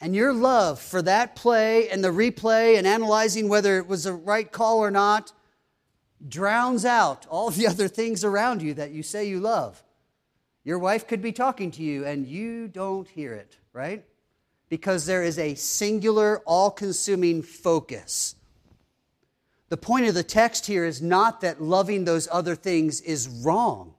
And 0.00 0.16
your 0.16 0.32
love 0.32 0.80
for 0.80 1.00
that 1.02 1.36
play 1.36 1.88
and 1.90 2.02
the 2.02 2.08
replay 2.08 2.76
and 2.76 2.88
analyzing 2.88 3.48
whether 3.48 3.78
it 3.78 3.86
was 3.86 4.04
a 4.04 4.12
right 4.12 4.50
call 4.50 4.80
or 4.80 4.90
not 4.90 5.32
drowns 6.26 6.84
out 6.84 7.24
all 7.30 7.50
the 7.50 7.66
other 7.68 7.86
things 7.86 8.24
around 8.24 8.62
you 8.62 8.74
that 8.74 8.90
you 8.90 9.04
say 9.04 9.28
you 9.28 9.38
love. 9.38 9.80
Your 10.70 10.78
wife 10.78 11.08
could 11.08 11.20
be 11.20 11.32
talking 11.32 11.72
to 11.72 11.82
you 11.82 12.06
and 12.06 12.28
you 12.28 12.68
don't 12.68 13.08
hear 13.08 13.34
it, 13.34 13.56
right? 13.72 14.04
Because 14.68 15.04
there 15.04 15.24
is 15.24 15.36
a 15.36 15.56
singular, 15.56 16.42
all 16.46 16.70
consuming 16.70 17.42
focus. 17.42 18.36
The 19.68 19.76
point 19.76 20.06
of 20.06 20.14
the 20.14 20.22
text 20.22 20.66
here 20.66 20.84
is 20.84 21.02
not 21.02 21.40
that 21.40 21.60
loving 21.60 22.04
those 22.04 22.28
other 22.30 22.54
things 22.54 23.00
is 23.00 23.26
wrong. 23.26 23.94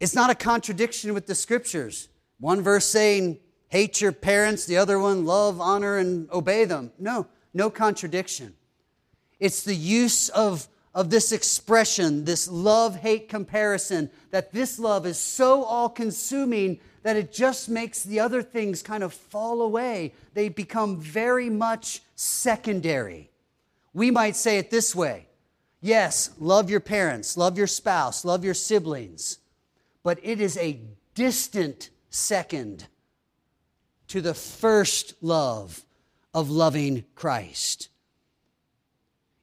It's 0.00 0.14
not 0.14 0.28
a 0.28 0.34
contradiction 0.34 1.14
with 1.14 1.26
the 1.26 1.34
scriptures. 1.34 2.10
One 2.38 2.60
verse 2.60 2.84
saying, 2.84 3.38
hate 3.68 4.02
your 4.02 4.12
parents, 4.12 4.66
the 4.66 4.76
other 4.76 4.98
one, 4.98 5.24
love, 5.24 5.62
honor, 5.62 5.96
and 5.96 6.30
obey 6.30 6.66
them. 6.66 6.92
No, 6.98 7.26
no 7.54 7.70
contradiction. 7.70 8.52
It's 9.40 9.62
the 9.62 9.74
use 9.74 10.28
of, 10.28 10.68
of 10.94 11.10
this 11.10 11.32
expression, 11.32 12.24
this 12.24 12.48
love 12.48 12.96
hate 12.96 13.28
comparison, 13.28 14.10
that 14.30 14.52
this 14.52 14.78
love 14.78 15.06
is 15.06 15.18
so 15.18 15.64
all 15.64 15.88
consuming 15.88 16.78
that 17.02 17.16
it 17.16 17.32
just 17.32 17.68
makes 17.68 18.02
the 18.02 18.20
other 18.20 18.42
things 18.42 18.82
kind 18.82 19.02
of 19.02 19.12
fall 19.12 19.62
away. 19.62 20.12
They 20.34 20.48
become 20.48 21.00
very 21.00 21.50
much 21.50 22.02
secondary. 22.14 23.30
We 23.94 24.10
might 24.10 24.36
say 24.36 24.58
it 24.58 24.70
this 24.70 24.94
way 24.94 25.26
Yes, 25.80 26.30
love 26.38 26.70
your 26.70 26.80
parents, 26.80 27.36
love 27.36 27.58
your 27.58 27.66
spouse, 27.66 28.24
love 28.24 28.44
your 28.44 28.54
siblings 28.54 29.38
but 30.02 30.18
it 30.22 30.40
is 30.40 30.56
a 30.56 30.80
distant 31.14 31.90
second 32.10 32.86
to 34.08 34.20
the 34.20 34.34
first 34.34 35.14
love 35.20 35.84
of 36.34 36.50
loving 36.50 37.04
Christ. 37.14 37.88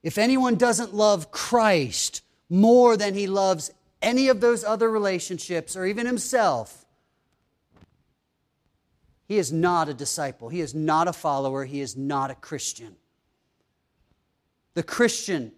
If 0.02 0.18
anyone 0.18 0.56
doesn't 0.56 0.94
love 0.94 1.32
Christ 1.32 2.24
more 2.50 2.96
than 2.96 3.14
he 3.14 3.28
loves 3.28 3.72
any 4.02 4.30
of 4.30 4.40
those 4.40 4.64
other 4.64 4.90
relationships 4.90 5.76
or 5.76 5.86
even 5.86 6.06
himself, 6.06 6.86
he 9.28 9.38
is 9.38 9.52
not 9.52 9.90
a 9.90 9.94
disciple. 9.94 10.50
He 10.50 10.62
is 10.62 10.74
not 10.74 11.08
a 11.08 11.14
follower. 11.14 11.66
He 11.66 11.82
is 11.82 11.96
not 11.96 12.32
a 12.32 12.36
Christian. 12.36 12.96
The 14.74 14.84
Christian, 14.84 15.52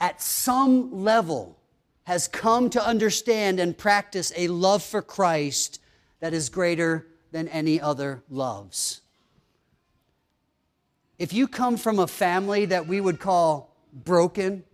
at 0.00 0.20
some 0.20 1.02
level, 1.04 1.58
has 2.04 2.26
come 2.26 2.68
to 2.70 2.84
understand 2.84 3.60
and 3.60 3.78
practice 3.78 4.32
a 4.36 4.48
love 4.48 4.82
for 4.82 5.02
Christ 5.02 5.80
that 6.20 6.32
is 6.32 6.48
greater 6.48 7.06
than 7.30 7.46
any 7.48 7.80
other 7.80 8.22
loves. 8.28 9.02
If 11.18 11.32
you 11.32 11.46
come 11.46 11.76
from 11.76 11.98
a 11.98 12.08
family 12.08 12.64
that 12.64 12.88
we 12.88 13.00
would 13.00 13.20
call 13.20 13.71
broken, 13.92 14.64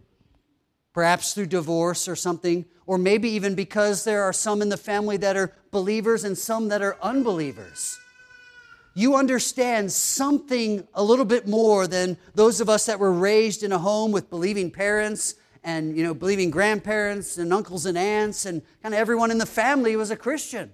perhaps 0.93 1.35
through 1.35 1.47
divorce 1.47 2.09
or 2.09 2.17
something, 2.17 2.65
or 2.87 2.99
maybe 2.99 3.29
even 3.29 3.55
because 3.55 4.05
there 4.05 4.23
are 4.23 4.33
some 4.33 4.63
in 4.63 4.69
the 4.69 4.77
family 4.77 5.17
that 5.19 5.37
are 5.37 5.53
believers 5.71 6.25
and 6.25 6.37
some 6.39 6.69
that 6.69 6.81
are 6.81 6.97
unbelievers, 7.03 7.99
you 8.95 9.15
understand 9.15 9.93
something 9.93 10.87
a 10.95 11.05
little 11.05 11.25
bit 11.25 11.47
more 11.47 11.87
than 11.87 12.17
those 12.35 12.61
of 12.61 12.69
us 12.69 12.87
that 12.87 12.99
were 12.99 13.13
raised 13.13 13.63
in 13.63 13.71
a 13.71 13.79
home 13.79 14.11
with 14.11 14.29
believing 14.29 14.71
parents 14.71 15.37
and 15.63 15.97
you 15.97 16.03
know 16.03 16.15
believing 16.15 16.51
grandparents 16.51 17.39
and 17.39 17.53
uncles 17.53 17.87
and 17.87 17.97
aunts 17.97 18.47
and 18.47 18.63
kind 18.83 18.95
of 18.95 18.99
everyone 18.99 19.31
in 19.31 19.39
the 19.39 19.47
family 19.47 19.95
was 19.95 20.11
a 20.11 20.17
christian. 20.17 20.73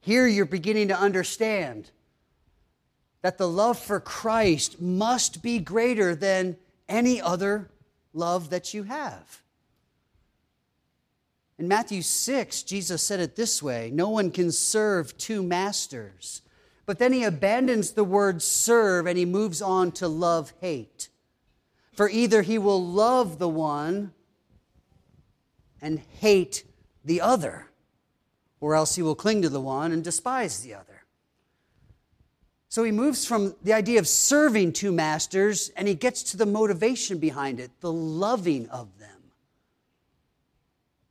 Here 0.00 0.26
you're 0.26 0.44
beginning 0.44 0.88
to 0.88 0.98
understand 0.98 1.92
that 3.22 3.38
the 3.38 3.48
love 3.48 3.78
for 3.78 4.00
christ 4.00 4.80
must 4.80 5.42
be 5.42 5.58
greater 5.58 6.14
than 6.14 6.56
any 6.88 7.20
other 7.20 7.70
love 8.12 8.50
that 8.50 8.74
you 8.74 8.82
have. 8.84 9.42
In 11.58 11.68
matthew 11.68 12.02
6 12.02 12.62
jesus 12.64 13.02
said 13.02 13.20
it 13.20 13.36
this 13.36 13.62
way 13.62 13.90
no 13.92 14.08
one 14.08 14.30
can 14.30 14.52
serve 14.52 15.16
two 15.16 15.42
masters. 15.42 16.42
But 16.84 16.98
then 16.98 17.12
he 17.12 17.24
abandons 17.24 17.92
the 17.92 18.04
word 18.04 18.42
serve 18.42 19.06
and 19.06 19.16
he 19.16 19.24
moves 19.24 19.62
on 19.62 19.92
to 19.92 20.08
love 20.08 20.52
hate. 20.60 21.08
For 21.92 22.08
either 22.08 22.42
he 22.42 22.58
will 22.58 22.84
love 22.84 23.38
the 23.38 23.48
one 23.48 24.12
and 25.80 26.00
hate 26.20 26.64
the 27.04 27.20
other, 27.20 27.66
or 28.60 28.74
else 28.74 28.94
he 28.94 29.02
will 29.02 29.14
cling 29.14 29.42
to 29.42 29.48
the 29.48 29.60
one 29.60 29.92
and 29.92 30.02
despise 30.02 30.60
the 30.60 30.74
other. 30.74 30.91
So 32.72 32.84
he 32.84 32.90
moves 32.90 33.26
from 33.26 33.54
the 33.62 33.74
idea 33.74 33.98
of 33.98 34.08
serving 34.08 34.72
two 34.72 34.92
masters 34.92 35.70
and 35.76 35.86
he 35.86 35.94
gets 35.94 36.22
to 36.22 36.38
the 36.38 36.46
motivation 36.46 37.18
behind 37.18 37.60
it, 37.60 37.70
the 37.82 37.92
loving 37.92 38.66
of 38.70 38.88
them. 38.98 39.10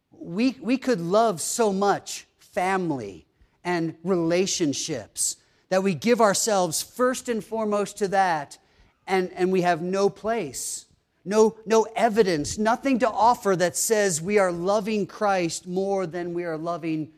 We, 0.09 0.57
we 0.59 0.79
could 0.79 0.99
love 0.99 1.39
so 1.39 1.71
much 1.71 2.25
family 2.39 3.27
and 3.63 3.93
relationships 4.03 5.37
that 5.69 5.83
we 5.83 5.93
give 5.93 6.19
ourselves 6.19 6.81
first 6.81 7.29
and 7.29 7.45
foremost 7.45 7.95
to 7.99 8.07
that 8.07 8.57
and, 9.05 9.31
and 9.35 9.51
we 9.51 9.61
have 9.61 9.83
no 9.83 10.09
place, 10.09 10.87
no, 11.23 11.57
no 11.67 11.85
evidence, 11.95 12.57
nothing 12.57 12.97
to 12.97 13.07
offer 13.07 13.55
that 13.55 13.77
says 13.77 14.19
we 14.19 14.39
are 14.39 14.51
loving 14.51 15.05
Christ 15.05 15.67
more 15.67 16.07
than 16.07 16.33
we 16.33 16.43
are 16.43 16.57
loving 16.57 17.11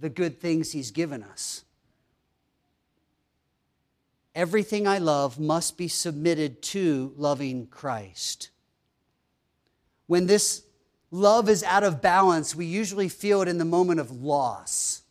the 0.00 0.08
good 0.08 0.40
things 0.40 0.72
He's 0.72 0.90
given 0.90 1.22
us. 1.22 1.63
Everything 4.34 4.86
I 4.86 4.98
love 4.98 5.38
must 5.38 5.78
be 5.78 5.86
submitted 5.86 6.60
to 6.62 7.12
loving 7.16 7.68
Christ. 7.68 8.50
When 10.06 10.26
this 10.26 10.64
love 11.10 11.48
is 11.48 11.62
out 11.62 11.84
of 11.84 12.02
balance, 12.02 12.54
we 12.54 12.66
usually 12.66 13.08
feel 13.08 13.42
it 13.42 13.48
in 13.48 13.58
the 13.58 13.64
moment 13.64 14.00
of 14.00 14.10
loss. 14.10 15.02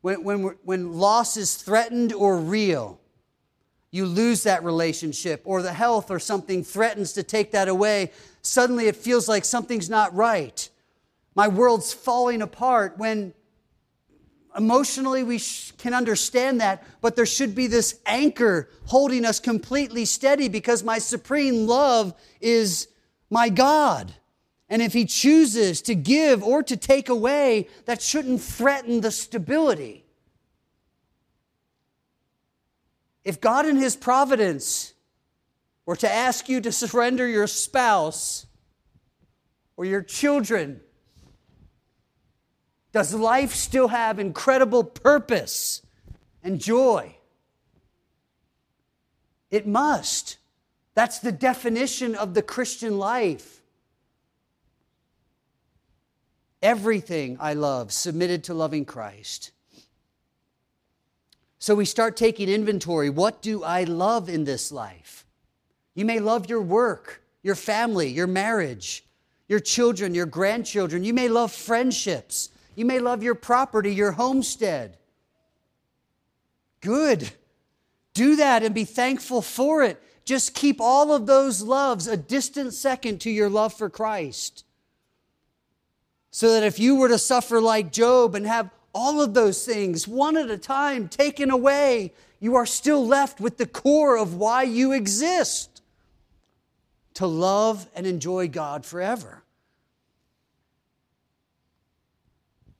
When, 0.00 0.24
when, 0.24 0.42
when 0.64 0.94
loss 0.94 1.36
is 1.36 1.56
threatened 1.56 2.12
or 2.12 2.38
real, 2.38 2.98
you 3.90 4.06
lose 4.06 4.42
that 4.42 4.64
relationship 4.64 5.42
or 5.44 5.62
the 5.62 5.72
health 5.72 6.10
or 6.10 6.18
something 6.18 6.64
threatens 6.64 7.12
to 7.12 7.22
take 7.22 7.52
that 7.52 7.68
away, 7.68 8.10
suddenly 8.42 8.88
it 8.88 8.96
feels 8.96 9.28
like 9.28 9.44
something's 9.44 9.88
not 9.88 10.14
right. 10.14 10.68
My 11.34 11.48
world's 11.48 11.92
falling 11.92 12.42
apart 12.42 12.98
when 12.98 13.34
emotionally 14.56 15.22
we 15.22 15.40
can 15.78 15.94
understand 15.94 16.60
that, 16.60 16.84
but 17.00 17.16
there 17.16 17.26
should 17.26 17.54
be 17.54 17.66
this 17.66 18.00
anchor 18.06 18.68
holding 18.86 19.24
us 19.24 19.40
completely 19.40 20.04
steady 20.04 20.48
because 20.48 20.82
my 20.82 20.98
supreme 20.98 21.66
love 21.66 22.14
is 22.40 22.88
my 23.30 23.48
God. 23.48 24.14
And 24.68 24.80
if 24.80 24.92
He 24.92 25.04
chooses 25.04 25.82
to 25.82 25.94
give 25.94 26.42
or 26.42 26.62
to 26.62 26.76
take 26.76 27.08
away, 27.08 27.68
that 27.84 28.00
shouldn't 28.00 28.40
threaten 28.40 29.00
the 29.00 29.10
stability. 29.10 30.04
If 33.24 33.40
God 33.40 33.66
in 33.66 33.76
His 33.76 33.96
providence 33.96 34.94
were 35.86 35.96
to 35.96 36.10
ask 36.10 36.48
you 36.48 36.60
to 36.60 36.72
surrender 36.72 37.26
your 37.26 37.46
spouse 37.46 38.46
or 39.76 39.84
your 39.84 40.02
children, 40.02 40.80
does 42.94 43.12
life 43.12 43.52
still 43.52 43.88
have 43.88 44.20
incredible 44.20 44.84
purpose 44.84 45.82
and 46.44 46.60
joy? 46.60 47.16
It 49.50 49.66
must. 49.66 50.38
That's 50.94 51.18
the 51.18 51.32
definition 51.32 52.14
of 52.14 52.34
the 52.34 52.42
Christian 52.42 52.96
life. 52.98 53.60
Everything 56.62 57.36
I 57.40 57.54
love 57.54 57.92
submitted 57.92 58.44
to 58.44 58.54
loving 58.54 58.84
Christ. 58.84 59.50
So 61.58 61.74
we 61.74 61.86
start 61.86 62.16
taking 62.16 62.48
inventory. 62.48 63.10
What 63.10 63.42
do 63.42 63.64
I 63.64 63.82
love 63.84 64.28
in 64.28 64.44
this 64.44 64.70
life? 64.70 65.26
You 65.96 66.04
may 66.04 66.20
love 66.20 66.48
your 66.48 66.62
work, 66.62 67.22
your 67.42 67.56
family, 67.56 68.08
your 68.08 68.28
marriage, 68.28 69.04
your 69.48 69.60
children, 69.60 70.14
your 70.14 70.26
grandchildren. 70.26 71.02
You 71.02 71.12
may 71.12 71.26
love 71.26 71.50
friendships. 71.50 72.50
You 72.74 72.84
may 72.84 72.98
love 72.98 73.22
your 73.22 73.34
property, 73.34 73.94
your 73.94 74.12
homestead. 74.12 74.96
Good. 76.80 77.30
Do 78.14 78.36
that 78.36 78.62
and 78.62 78.74
be 78.74 78.84
thankful 78.84 79.42
for 79.42 79.82
it. 79.82 80.02
Just 80.24 80.54
keep 80.54 80.80
all 80.80 81.12
of 81.12 81.26
those 81.26 81.62
loves 81.62 82.06
a 82.06 82.16
distant 82.16 82.74
second 82.74 83.20
to 83.22 83.30
your 83.30 83.50
love 83.50 83.74
for 83.74 83.90
Christ. 83.90 84.64
So 86.30 86.52
that 86.52 86.64
if 86.64 86.78
you 86.78 86.96
were 86.96 87.08
to 87.08 87.18
suffer 87.18 87.60
like 87.60 87.92
Job 87.92 88.34
and 88.34 88.46
have 88.46 88.70
all 88.94 89.20
of 89.20 89.34
those 89.34 89.64
things, 89.64 90.08
one 90.08 90.36
at 90.36 90.50
a 90.50 90.58
time, 90.58 91.08
taken 91.08 91.50
away, 91.50 92.12
you 92.40 92.56
are 92.56 92.66
still 92.66 93.06
left 93.06 93.40
with 93.40 93.56
the 93.56 93.66
core 93.66 94.16
of 94.16 94.34
why 94.34 94.64
you 94.64 94.92
exist 94.92 95.82
to 97.14 97.26
love 97.26 97.86
and 97.94 98.06
enjoy 98.06 98.48
God 98.48 98.84
forever. 98.84 99.43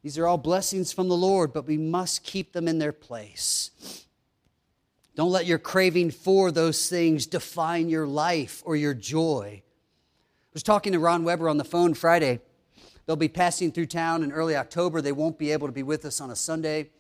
These 0.05 0.19
are 0.19 0.27
all 0.27 0.37
blessings 0.37 0.93
from 0.93 1.09
the 1.09 1.17
Lord, 1.17 1.55
but 1.55 1.67
we 1.67 1.79
must 1.79 2.25
keep 2.25 2.53
them 2.53 2.69
in 2.69 2.79
their 2.79 2.93
place. 2.93 3.71
Don't 5.17 5.33
let 5.33 5.47
your 5.47 5.59
craving 5.59 6.11
for 6.11 6.53
those 6.53 6.90
things 6.90 7.27
define 7.27 7.88
your 7.88 8.07
life 8.07 8.62
or 8.67 8.77
your 8.77 8.93
joy. 8.93 9.62
I 9.64 10.51
was 10.53 10.62
talking 10.62 10.93
to 10.93 10.99
Ron 10.99 11.25
Weber 11.25 11.49
on 11.49 11.57
the 11.57 11.64
phone 11.64 11.95
Friday. 11.95 12.40
They'll 13.07 13.17
be 13.17 13.29
passing 13.29 13.73
through 13.73 13.87
town 13.87 14.23
in 14.23 14.31
early 14.31 14.55
October. 14.57 15.01
They 15.01 15.11
won't 15.11 15.38
be 15.38 15.53
able 15.53 15.69
to 15.69 15.73
be 15.73 15.83
with 15.83 16.05
us 16.05 16.21
on 16.21 16.31
a 16.31 16.37
Sunday. 16.37 16.90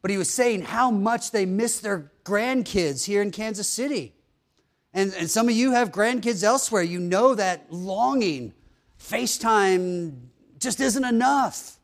But 0.00 0.12
he 0.12 0.16
was 0.16 0.30
saying 0.30 0.62
how 0.62 0.92
much 0.92 1.32
they 1.32 1.44
miss 1.44 1.80
their 1.80 2.12
grandkids 2.24 3.04
here 3.04 3.20
in 3.20 3.32
Kansas 3.32 3.66
City. 3.66 4.14
And, 4.94 5.12
and 5.18 5.28
some 5.28 5.48
of 5.48 5.56
you 5.56 5.72
have 5.72 5.90
grandkids 5.90 6.44
elsewhere. 6.44 6.82
You 6.82 7.00
know 7.00 7.34
that 7.34 7.72
longing. 7.72 8.52
FaceTime 9.00 10.14
just 10.60 10.78
isn't 10.78 11.04
enough. 11.04 11.80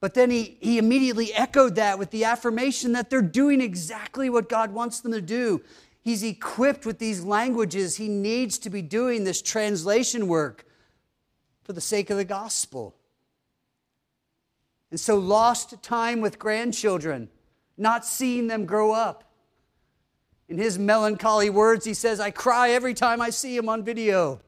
But 0.00 0.14
then 0.14 0.30
he, 0.30 0.56
he 0.60 0.78
immediately 0.78 1.32
echoed 1.34 1.74
that 1.74 1.98
with 1.98 2.10
the 2.10 2.24
affirmation 2.24 2.92
that 2.92 3.10
they're 3.10 3.20
doing 3.20 3.60
exactly 3.60 4.30
what 4.30 4.48
God 4.48 4.72
wants 4.72 5.00
them 5.00 5.12
to 5.12 5.20
do. 5.20 5.62
He's 6.02 6.22
equipped 6.22 6.86
with 6.86 6.98
these 6.98 7.22
languages. 7.22 7.96
He 7.96 8.08
needs 8.08 8.58
to 8.60 8.70
be 8.70 8.80
doing 8.80 9.24
this 9.24 9.42
translation 9.42 10.26
work 10.26 10.64
for 11.62 11.74
the 11.74 11.80
sake 11.82 12.08
of 12.08 12.16
the 12.16 12.24
gospel. 12.24 12.96
And 14.90 14.98
so, 14.98 15.16
lost 15.16 15.82
time 15.82 16.20
with 16.20 16.38
grandchildren, 16.38 17.28
not 17.76 18.04
seeing 18.04 18.48
them 18.48 18.64
grow 18.64 18.92
up. 18.92 19.24
In 20.48 20.58
his 20.58 20.78
melancholy 20.78 21.48
words, 21.48 21.84
he 21.84 21.94
says, 21.94 22.18
I 22.18 22.32
cry 22.32 22.70
every 22.70 22.94
time 22.94 23.20
I 23.20 23.30
see 23.30 23.56
him 23.56 23.68
on 23.68 23.84
video. 23.84 24.40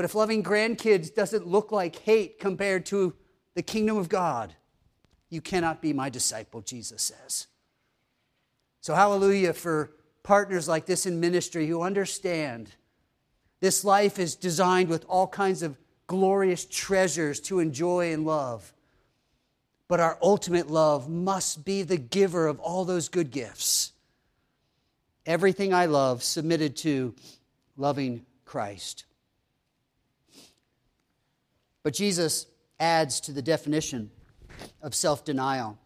But 0.00 0.06
if 0.06 0.14
loving 0.14 0.42
grandkids 0.42 1.14
doesn't 1.14 1.46
look 1.46 1.72
like 1.72 1.94
hate 1.94 2.38
compared 2.38 2.86
to 2.86 3.12
the 3.54 3.60
kingdom 3.60 3.98
of 3.98 4.08
God, 4.08 4.54
you 5.28 5.42
cannot 5.42 5.82
be 5.82 5.92
my 5.92 6.08
disciple, 6.08 6.62
Jesus 6.62 7.02
says. 7.02 7.48
So, 8.80 8.94
hallelujah 8.94 9.52
for 9.52 9.92
partners 10.22 10.66
like 10.66 10.86
this 10.86 11.04
in 11.04 11.20
ministry 11.20 11.66
who 11.66 11.82
understand 11.82 12.70
this 13.60 13.84
life 13.84 14.18
is 14.18 14.36
designed 14.36 14.88
with 14.88 15.04
all 15.06 15.26
kinds 15.26 15.62
of 15.62 15.76
glorious 16.06 16.64
treasures 16.64 17.38
to 17.40 17.60
enjoy 17.60 18.10
and 18.10 18.24
love. 18.24 18.72
But 19.86 20.00
our 20.00 20.16
ultimate 20.22 20.70
love 20.70 21.10
must 21.10 21.62
be 21.62 21.82
the 21.82 21.98
giver 21.98 22.46
of 22.46 22.58
all 22.58 22.86
those 22.86 23.10
good 23.10 23.30
gifts. 23.30 23.92
Everything 25.26 25.74
I 25.74 25.84
love 25.84 26.22
submitted 26.22 26.74
to 26.78 27.14
loving 27.76 28.24
Christ. 28.46 29.04
But 31.82 31.94
Jesus 31.94 32.46
adds 32.78 33.20
to 33.20 33.32
the 33.32 33.42
definition 33.42 34.10
of 34.82 34.94
self 34.94 35.24
denial. 35.24 35.78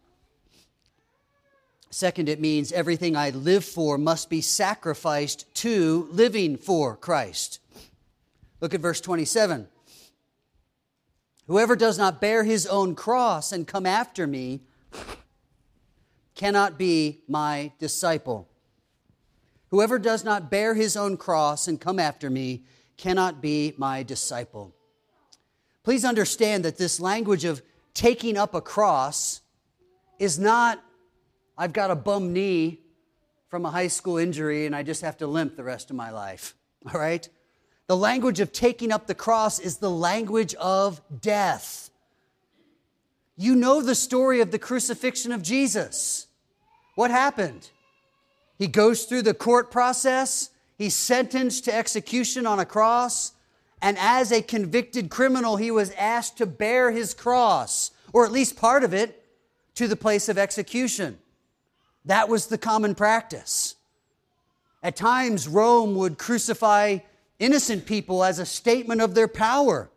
Second, 1.89 2.27
it 2.27 2.41
means 2.41 2.73
everything 2.73 3.15
I 3.15 3.29
live 3.29 3.63
for 3.63 3.97
must 3.97 4.29
be 4.29 4.41
sacrificed 4.41 5.53
to 5.55 6.09
living 6.11 6.57
for 6.57 6.97
Christ. 6.97 7.59
Look 8.59 8.73
at 8.73 8.81
verse 8.81 8.99
27. 8.99 9.69
Whoever 11.47 11.77
does 11.77 11.97
not 11.97 12.19
bear 12.19 12.43
his 12.43 12.67
own 12.67 12.95
cross 12.95 13.53
and 13.53 13.65
come 13.65 13.85
after 13.85 14.27
me 14.27 14.63
cannot 16.35 16.77
be 16.77 17.21
my 17.29 17.71
disciple. 17.79 18.49
Whoever 19.69 19.97
does 19.97 20.25
not 20.25 20.51
bear 20.51 20.73
his 20.73 20.97
own 20.97 21.15
cross 21.15 21.67
and 21.67 21.79
come 21.79 21.99
after 21.99 22.29
me 22.29 22.65
cannot 22.97 23.41
be 23.41 23.73
my 23.77 24.03
disciple. 24.03 24.74
Please 25.85 26.03
understand 26.03 26.65
that 26.65 26.77
this 26.77 26.99
language 26.99 27.45
of 27.45 27.61
taking 27.93 28.37
up 28.37 28.55
a 28.55 28.59
cross 28.59 29.41
is 30.17 30.39
not, 30.39 30.83
I've 31.59 31.73
got 31.73 31.91
a 31.91 31.95
bum 31.95 32.33
knee 32.33 32.79
from 33.49 33.67
a 33.67 33.69
high 33.69 33.89
school 33.89 34.17
injury 34.17 34.65
and 34.65 34.75
I 34.75 34.81
just 34.81 35.03
have 35.03 35.17
to 35.17 35.27
limp 35.27 35.55
the 35.55 35.63
rest 35.63 35.91
of 35.91 35.95
my 35.95 36.09
life. 36.09 36.55
All 36.91 36.99
right? 36.99 37.29
The 37.85 37.95
language 37.95 38.39
of 38.39 38.51
taking 38.51 38.91
up 38.91 39.05
the 39.05 39.13
cross 39.13 39.59
is 39.59 39.77
the 39.77 39.91
language 39.91 40.55
of 40.55 41.01
death. 41.21 41.91
You 43.37 43.55
know 43.55 43.83
the 43.83 43.93
story 43.93 44.41
of 44.41 44.49
the 44.49 44.57
crucifixion 44.57 45.31
of 45.31 45.43
Jesus. 45.43 46.25
What 46.95 47.11
happened? 47.11 47.69
He 48.57 48.65
goes 48.65 49.05
through 49.05 49.21
the 49.21 49.35
court 49.35 49.69
process, 49.69 50.49
he's 50.79 50.95
sentenced 50.95 51.65
to 51.65 51.75
execution 51.75 52.47
on 52.47 52.57
a 52.57 52.65
cross, 52.65 53.34
and 53.85 53.99
as 53.99 54.31
a 54.31 54.41
convicted 54.41 55.11
criminal, 55.11 55.57
he 55.57 55.69
was 55.69 55.91
asked 55.91 56.39
to 56.39 56.47
bear 56.47 56.89
his 56.89 57.13
cross, 57.13 57.91
or 58.13 58.25
at 58.25 58.31
least 58.31 58.55
part 58.55 58.83
of 58.83 58.95
it, 58.95 59.23
to 59.75 59.87
the 59.87 59.95
place 59.95 60.27
of 60.27 60.39
execution. 60.39 61.19
That 62.03 62.27
was 62.27 62.47
the 62.47 62.57
common 62.57 62.95
practice. 62.95 63.75
At 64.81 64.95
times, 64.95 65.47
Rome 65.47 65.93
would 65.97 66.17
crucify 66.17 66.97
innocent 67.37 67.85
people 67.85 68.23
as 68.23 68.39
a 68.39 68.45
statement 68.47 69.01
of 69.01 69.13
their 69.13 69.27
power. 69.27 69.91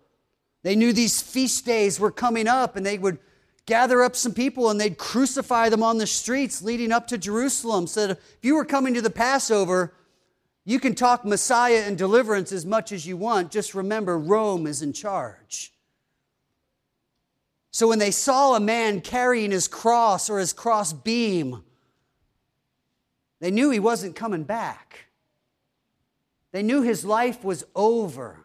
They 0.65 0.77
knew 0.77 0.93
these 0.93 1.23
feast 1.23 1.65
days 1.65 1.99
were 1.99 2.11
coming 2.11 2.47
up, 2.47 2.77
and 2.77 2.85
they 2.85 2.99
would 2.99 3.17
gather 3.65 4.03
up 4.03 4.17
some 4.17 4.35
people 4.35 4.69
and 4.69 4.79
they'd 4.79 4.99
crucify 4.99 5.71
them 5.71 5.83
on 5.83 5.97
the 5.97 6.07
streets 6.07 6.61
leading 6.61 6.93
up 6.93 7.07
to 7.07 7.17
Jerusalem. 7.17 7.87
So 7.87 8.09
if 8.11 8.19
you 8.43 8.55
were 8.55 8.67
coming 8.67 8.93
to 8.93 9.03
the 9.03 9.09
Passover, 9.09 9.95
you 10.69 10.79
can 10.79 10.95
talk 10.95 11.25
Messiah 11.25 11.85
and 11.87 11.97
deliverance 11.97 12.53
as 12.53 12.67
much 12.67 12.93
as 12.93 13.07
you 13.07 13.17
want. 13.17 13.51
Just 13.51 13.75
remember, 13.75 14.19
Rome 14.19 14.67
is 14.67 14.83
in 14.83 14.93
charge. 14.93 15.73
So 17.71 17.89
when 17.89 17.99
they 17.99 18.11
saw 18.11 18.55
a 18.55 18.61
man 18.61 19.01
carrying 19.01 19.51
his 19.51 19.67
cross 19.67 20.29
or 20.29 20.39
his 20.39 20.53
cross 20.53 20.93
beam, 20.93 21.65
they 23.41 23.51
knew 23.51 23.71
he 23.71 23.79
wasn't 23.79 24.15
coming 24.15 24.45
back. 24.45 25.07
They 26.53 26.63
knew 26.63 26.83
his 26.83 27.03
life 27.03 27.43
was 27.43 27.65
over. 27.75 28.45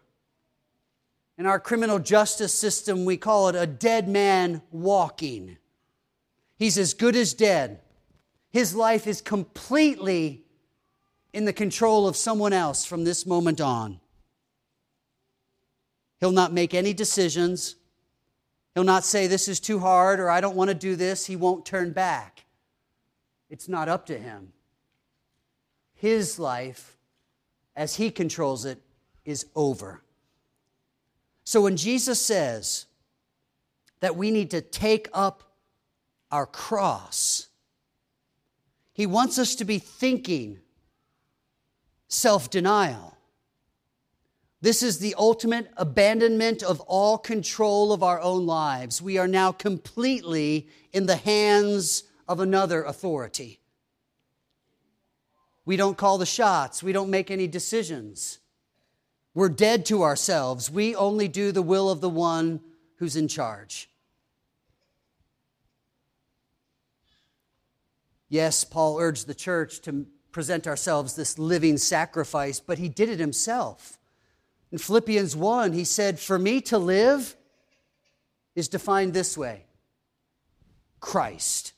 In 1.37 1.45
our 1.45 1.59
criminal 1.59 1.99
justice 1.99 2.53
system, 2.53 3.03
we 3.03 3.17
call 3.17 3.49
it 3.49 3.55
a 3.55 3.67
dead 3.67 4.07
man 4.07 4.61
walking. 4.71 5.57
He's 6.55 6.77
as 6.77 6.93
good 6.93 7.17
as 7.17 7.33
dead. 7.33 7.81
His 8.49 8.73
life 8.73 9.07
is 9.07 9.19
completely 9.19 10.42
in 11.33 11.45
the 11.45 11.53
control 11.53 12.07
of 12.07 12.15
someone 12.15 12.53
else 12.53 12.85
from 12.85 13.03
this 13.03 13.25
moment 13.25 13.59
on. 13.59 13.99
He'll 16.19 16.31
not 16.31 16.53
make 16.53 16.73
any 16.73 16.93
decisions. 16.93 17.75
He'll 18.75 18.83
not 18.83 19.03
say, 19.03 19.27
This 19.27 19.47
is 19.47 19.59
too 19.59 19.79
hard 19.79 20.19
or 20.19 20.29
I 20.29 20.39
don't 20.39 20.55
want 20.55 20.69
to 20.69 20.75
do 20.75 20.95
this. 20.95 21.25
He 21.25 21.35
won't 21.35 21.65
turn 21.65 21.91
back. 21.91 22.45
It's 23.49 23.67
not 23.67 23.89
up 23.89 24.05
to 24.05 24.17
him. 24.17 24.53
His 25.95 26.39
life, 26.39 26.97
as 27.75 27.95
he 27.95 28.09
controls 28.09 28.65
it, 28.65 28.81
is 29.25 29.47
over. 29.55 30.01
So 31.43 31.61
when 31.61 31.77
Jesus 31.77 32.21
says 32.21 32.85
that 33.99 34.15
we 34.15 34.31
need 34.31 34.51
to 34.51 34.61
take 34.61 35.09
up 35.13 35.43
our 36.31 36.45
cross, 36.45 37.49
he 38.93 39.05
wants 39.05 39.37
us 39.37 39.55
to 39.55 39.65
be 39.65 39.79
thinking 39.79 40.59
self 42.13 42.49
denial. 42.49 43.17
This 44.61 44.81
is 44.81 44.99
the 44.99 45.15
ultimate 45.17 45.69
abandonment 45.75 46.63
of 46.63 46.79
all 46.81 47.17
control 47.17 47.91
of 47.91 48.01
our 48.01 48.21
own 48.21 48.45
lives. 48.45 49.01
We 49.01 49.17
are 49.17 49.27
now 49.27 49.51
completely 49.51 50.69
in 50.93 51.05
the 51.05 51.17
hands 51.17 52.03
of 52.27 52.39
another 52.39 52.83
authority. 52.83 53.59
We 55.65 55.75
don't 55.75 55.97
call 55.97 56.17
the 56.17 56.25
shots, 56.25 56.81
we 56.81 56.93
don't 56.93 57.09
make 57.09 57.29
any 57.29 57.47
decisions. 57.47 58.39
We're 59.33 59.49
dead 59.49 59.85
to 59.87 60.03
ourselves. 60.03 60.69
We 60.69 60.95
only 60.95 61.27
do 61.27 61.51
the 61.51 61.63
will 61.63 61.89
of 61.89 62.01
the 62.01 62.09
one 62.09 62.61
who's 62.97 63.15
in 63.15 63.27
charge. 63.27 63.89
Yes, 68.29 68.63
Paul 68.63 68.99
urged 68.99 69.25
the 69.25 69.33
church 69.33 69.81
to 69.81 70.05
present 70.33 70.67
ourselves 70.67 71.15
this 71.15 71.39
living 71.39 71.77
sacrifice, 71.77 72.59
but 72.59 72.79
he 72.79 72.89
did 72.89 73.07
it 73.07 73.19
himself. 73.19 73.97
In 74.71 74.79
Philippians 74.79 75.35
1, 75.35 75.71
he 75.71 75.85
said, 75.85 76.19
For 76.19 76.37
me 76.37 76.59
to 76.61 76.77
live 76.77 77.37
is 78.55 78.67
defined 78.67 79.13
this 79.13 79.37
way 79.37 79.65
Christ. 80.99 81.73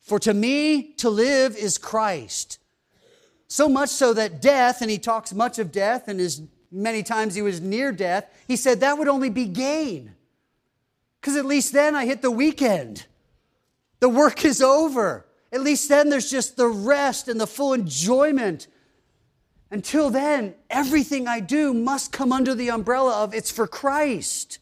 For 0.00 0.18
to 0.20 0.32
me 0.32 0.94
to 0.94 1.10
live 1.10 1.54
is 1.54 1.76
Christ. 1.76 2.58
So 3.46 3.68
much 3.68 3.90
so 3.90 4.14
that 4.14 4.40
death, 4.40 4.80
and 4.80 4.90
he 4.90 4.98
talks 4.98 5.32
much 5.34 5.58
of 5.58 5.70
death, 5.70 6.08
and 6.08 6.20
as 6.20 6.42
many 6.72 7.02
times 7.02 7.34
he 7.34 7.42
was 7.42 7.60
near 7.60 7.92
death, 7.92 8.24
he 8.46 8.56
said 8.56 8.80
that 8.80 8.98
would 8.98 9.08
only 9.08 9.30
be 9.30 9.44
gain. 9.44 10.14
Because 11.20 11.36
at 11.36 11.44
least 11.44 11.72
then 11.72 11.94
I 11.94 12.06
hit 12.06 12.22
the 12.22 12.30
weekend. 12.30 13.06
The 14.00 14.08
work 14.08 14.44
is 14.44 14.62
over. 14.62 15.26
At 15.52 15.62
least 15.62 15.88
then 15.88 16.10
there's 16.10 16.30
just 16.30 16.56
the 16.56 16.68
rest 16.68 17.28
and 17.28 17.40
the 17.40 17.46
full 17.46 17.72
enjoyment. 17.72 18.66
Until 19.70 20.10
then, 20.10 20.54
everything 20.70 21.26
I 21.26 21.40
do 21.40 21.74
must 21.74 22.12
come 22.12 22.32
under 22.32 22.54
the 22.54 22.70
umbrella 22.70 23.22
of 23.22 23.34
it's 23.34 23.50
for 23.50 23.66
Christ. 23.66 24.58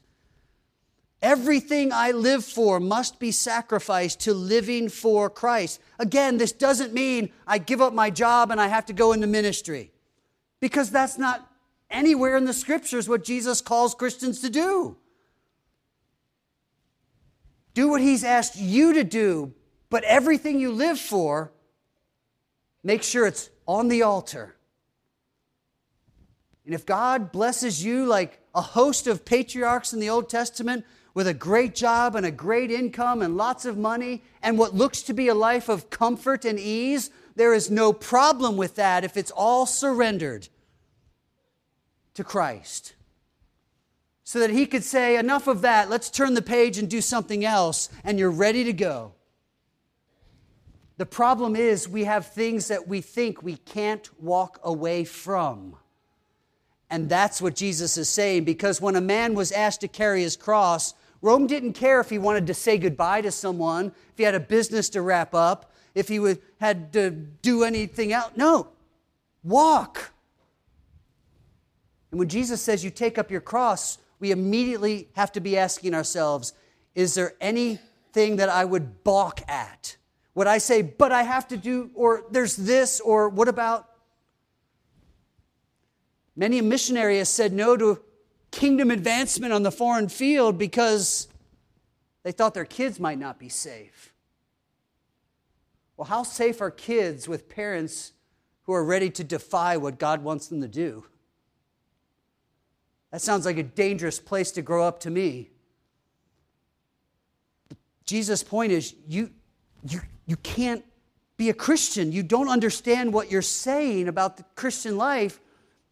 Everything 1.22 1.92
I 1.92 2.10
live 2.10 2.44
for 2.44 2.78
must 2.78 3.18
be 3.18 3.32
sacrificed 3.32 4.20
to 4.20 4.34
living 4.34 4.88
for 4.88 5.30
Christ. 5.30 5.80
Again, 5.98 6.36
this 6.36 6.52
doesn't 6.52 6.92
mean 6.92 7.30
I 7.46 7.58
give 7.58 7.80
up 7.80 7.94
my 7.94 8.10
job 8.10 8.50
and 8.50 8.60
I 8.60 8.68
have 8.68 8.86
to 8.86 8.92
go 8.92 9.12
into 9.12 9.26
ministry, 9.26 9.92
because 10.60 10.90
that's 10.90 11.18
not 11.18 11.50
anywhere 11.90 12.36
in 12.36 12.44
the 12.44 12.52
scriptures 12.52 13.08
what 13.08 13.24
Jesus 13.24 13.60
calls 13.60 13.94
Christians 13.94 14.40
to 14.40 14.50
do. 14.50 14.96
Do 17.74 17.88
what 17.88 18.00
He's 18.00 18.24
asked 18.24 18.56
you 18.56 18.92
to 18.92 19.04
do, 19.04 19.54
but 19.88 20.04
everything 20.04 20.58
you 20.58 20.72
live 20.72 20.98
for, 20.98 21.52
make 22.82 23.02
sure 23.02 23.26
it's 23.26 23.50
on 23.66 23.88
the 23.88 24.02
altar. 24.02 24.56
And 26.64 26.74
if 26.74 26.84
God 26.84 27.30
blesses 27.30 27.84
you 27.84 28.06
like 28.06 28.40
a 28.54 28.60
host 28.60 29.06
of 29.06 29.24
patriarchs 29.24 29.92
in 29.92 30.00
the 30.00 30.10
Old 30.10 30.28
Testament 30.28 30.84
with 31.14 31.28
a 31.28 31.34
great 31.34 31.74
job 31.74 32.16
and 32.16 32.26
a 32.26 32.30
great 32.30 32.70
income 32.70 33.22
and 33.22 33.36
lots 33.36 33.64
of 33.64 33.78
money 33.78 34.22
and 34.42 34.58
what 34.58 34.74
looks 34.74 35.02
to 35.02 35.14
be 35.14 35.28
a 35.28 35.34
life 35.34 35.68
of 35.68 35.90
comfort 35.90 36.44
and 36.44 36.58
ease, 36.58 37.10
there 37.36 37.54
is 37.54 37.70
no 37.70 37.92
problem 37.92 38.56
with 38.56 38.74
that 38.74 39.04
if 39.04 39.16
it's 39.16 39.30
all 39.30 39.64
surrendered 39.64 40.48
to 42.14 42.24
Christ. 42.24 42.94
So 44.24 44.40
that 44.40 44.50
he 44.50 44.66
could 44.66 44.82
say, 44.82 45.16
Enough 45.16 45.46
of 45.46 45.62
that, 45.62 45.88
let's 45.88 46.10
turn 46.10 46.34
the 46.34 46.42
page 46.42 46.78
and 46.78 46.90
do 46.90 47.00
something 47.00 47.44
else, 47.44 47.88
and 48.02 48.18
you're 48.18 48.30
ready 48.30 48.64
to 48.64 48.72
go. 48.72 49.12
The 50.98 51.06
problem 51.06 51.56
is, 51.56 51.88
we 51.88 52.04
have 52.04 52.32
things 52.32 52.68
that 52.68 52.88
we 52.88 53.00
think 53.00 53.42
we 53.42 53.56
can't 53.56 54.08
walk 54.22 54.58
away 54.62 55.04
from. 55.04 55.76
And 56.88 57.08
that's 57.08 57.42
what 57.42 57.54
Jesus 57.54 57.98
is 57.98 58.08
saying, 58.08 58.44
because 58.44 58.80
when 58.80 58.96
a 58.96 59.00
man 59.00 59.34
was 59.34 59.52
asked 59.52 59.82
to 59.82 59.88
carry 59.88 60.22
his 60.22 60.36
cross, 60.36 60.94
Rome 61.20 61.46
didn't 61.46 61.72
care 61.72 62.00
if 62.00 62.08
he 62.08 62.18
wanted 62.18 62.46
to 62.46 62.54
say 62.54 62.78
goodbye 62.78 63.20
to 63.22 63.32
someone, 63.32 63.86
if 63.86 64.18
he 64.18 64.22
had 64.22 64.34
a 64.34 64.40
business 64.40 64.88
to 64.90 65.02
wrap 65.02 65.34
up, 65.34 65.72
if 65.94 66.08
he 66.08 66.18
would, 66.18 66.40
had 66.60 66.92
to 66.92 67.10
do 67.10 67.64
anything 67.64 68.12
else. 68.12 68.32
No, 68.36 68.68
walk. 69.42 70.12
And 72.10 72.18
when 72.18 72.28
Jesus 72.28 72.62
says 72.62 72.84
you 72.84 72.90
take 72.90 73.18
up 73.18 73.30
your 73.30 73.40
cross, 73.40 73.98
we 74.20 74.30
immediately 74.30 75.08
have 75.14 75.32
to 75.32 75.40
be 75.40 75.58
asking 75.58 75.94
ourselves 75.94 76.52
is 76.94 77.14
there 77.14 77.34
anything 77.42 78.36
that 78.36 78.48
I 78.48 78.64
would 78.64 79.04
balk 79.04 79.42
at? 79.48 79.96
Would 80.36 80.46
I 80.46 80.58
say, 80.58 80.82
but 80.82 81.12
I 81.12 81.22
have 81.22 81.48
to 81.48 81.56
do, 81.56 81.90
or 81.94 82.24
there's 82.30 82.56
this, 82.56 83.00
or 83.00 83.30
what 83.30 83.48
about? 83.48 83.88
Many 86.36 86.58
a 86.58 86.62
missionary 86.62 87.16
has 87.16 87.30
said 87.30 87.54
no 87.54 87.74
to 87.74 88.02
kingdom 88.50 88.90
advancement 88.90 89.54
on 89.54 89.62
the 89.62 89.72
foreign 89.72 90.10
field 90.10 90.58
because 90.58 91.28
they 92.22 92.32
thought 92.32 92.52
their 92.52 92.66
kids 92.66 93.00
might 93.00 93.18
not 93.18 93.38
be 93.38 93.48
safe. 93.48 94.12
Well, 95.96 96.04
how 96.04 96.22
safe 96.22 96.60
are 96.60 96.70
kids 96.70 97.26
with 97.26 97.48
parents 97.48 98.12
who 98.64 98.74
are 98.74 98.84
ready 98.84 99.08
to 99.08 99.24
defy 99.24 99.78
what 99.78 99.98
God 99.98 100.22
wants 100.22 100.48
them 100.48 100.60
to 100.60 100.68
do? 100.68 101.06
That 103.10 103.22
sounds 103.22 103.46
like 103.46 103.56
a 103.56 103.62
dangerous 103.62 104.20
place 104.20 104.50
to 104.52 104.60
grow 104.60 104.86
up 104.86 105.00
to 105.00 105.10
me. 105.10 105.48
Jesus' 108.04 108.42
point 108.42 108.72
is 108.72 108.94
you, 109.08 109.30
you, 109.88 110.00
you 110.26 110.36
can't 110.36 110.84
be 111.36 111.50
a 111.50 111.54
Christian. 111.54 112.12
You 112.12 112.22
don't 112.22 112.48
understand 112.48 113.12
what 113.12 113.30
you're 113.30 113.42
saying 113.42 114.08
about 114.08 114.36
the 114.36 114.44
Christian 114.54 114.96
life 114.96 115.40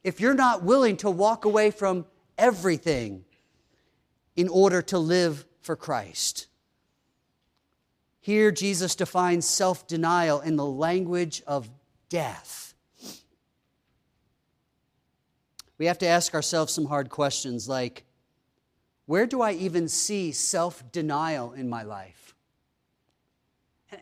if 0.02 0.20
you're 0.20 0.34
not 0.34 0.62
willing 0.62 0.96
to 0.98 1.10
walk 1.10 1.44
away 1.44 1.70
from 1.70 2.06
everything 2.38 3.24
in 4.36 4.48
order 4.48 4.82
to 4.82 4.98
live 4.98 5.44
for 5.60 5.76
Christ. 5.76 6.46
Here, 8.20 8.50
Jesus 8.50 8.94
defines 8.94 9.46
self 9.46 9.86
denial 9.86 10.40
in 10.40 10.56
the 10.56 10.64
language 10.64 11.42
of 11.46 11.68
death. 12.08 12.74
We 15.76 15.86
have 15.86 15.98
to 15.98 16.06
ask 16.06 16.34
ourselves 16.34 16.72
some 16.72 16.86
hard 16.86 17.10
questions 17.10 17.68
like 17.68 18.04
where 19.06 19.26
do 19.26 19.42
I 19.42 19.52
even 19.52 19.88
see 19.88 20.32
self 20.32 20.90
denial 20.90 21.52
in 21.52 21.68
my 21.68 21.82
life? 21.82 22.23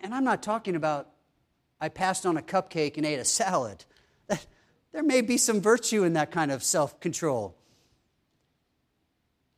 And 0.02 0.14
I'm 0.14 0.24
not 0.24 0.42
talking 0.42 0.76
about 0.76 1.08
I 1.80 1.88
passed 1.88 2.24
on 2.24 2.36
a 2.36 2.42
cupcake 2.42 2.96
and 2.96 3.04
ate 3.04 3.18
a 3.18 3.24
salad. 3.24 3.84
There 4.92 5.02
may 5.02 5.22
be 5.22 5.38
some 5.38 5.62
virtue 5.62 6.04
in 6.04 6.12
that 6.12 6.30
kind 6.30 6.52
of 6.52 6.62
self 6.62 7.00
control. 7.00 7.56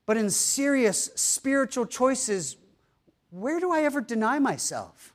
But 0.06 0.16
in 0.16 0.30
serious 0.30 1.10
spiritual 1.16 1.86
choices, 1.86 2.56
where 3.30 3.58
do 3.58 3.72
I 3.72 3.82
ever 3.82 4.00
deny 4.00 4.38
myself? 4.38 5.12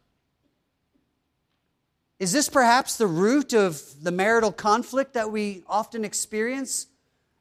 Is 2.20 2.34
this 2.34 2.50
perhaps 2.50 2.98
the 2.98 3.08
root 3.08 3.54
of 3.54 3.82
the 4.02 4.12
marital 4.12 4.52
conflict 4.52 5.14
that 5.14 5.32
we 5.32 5.64
often 5.70 6.04
experience 6.04 6.88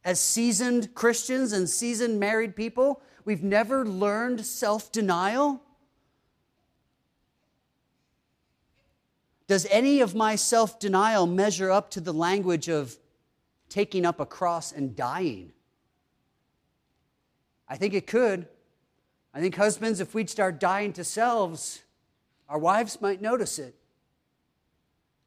as 0.05 0.21
seasoned 0.21 0.95
Christians 0.95 1.53
and 1.53 1.69
seasoned 1.69 2.21
married 2.21 2.55
people? 2.55 3.03
We've 3.25 3.43
never 3.43 3.85
learned 3.85 4.47
self 4.47 4.93
denial. 4.93 5.63
Does 9.49 9.67
any 9.71 10.01
of 10.01 10.15
my 10.15 10.37
self 10.37 10.79
denial 10.79 11.27
measure 11.27 11.71
up 11.71 11.91
to 11.93 12.01
the 12.01 12.13
language 12.13 12.69
of 12.69 12.97
taking 13.71 14.07
up 14.07 14.21
a 14.21 14.27
cross 14.27 14.71
and 14.71 14.95
dying? 14.95 15.53
I 17.67 17.77
think 17.77 17.95
it 17.95 18.07
could. 18.07 18.47
I 19.35 19.41
think 19.41 19.57
husbands, 19.57 20.01
if 20.01 20.15
we'd 20.15 20.31
start 20.31 20.61
dying 20.61 20.93
to 20.95 21.05
selves, 21.05 21.83
our 22.49 22.59
wives 22.59 23.01
might 23.01 23.21
notice 23.21 23.59
it. 23.59 23.75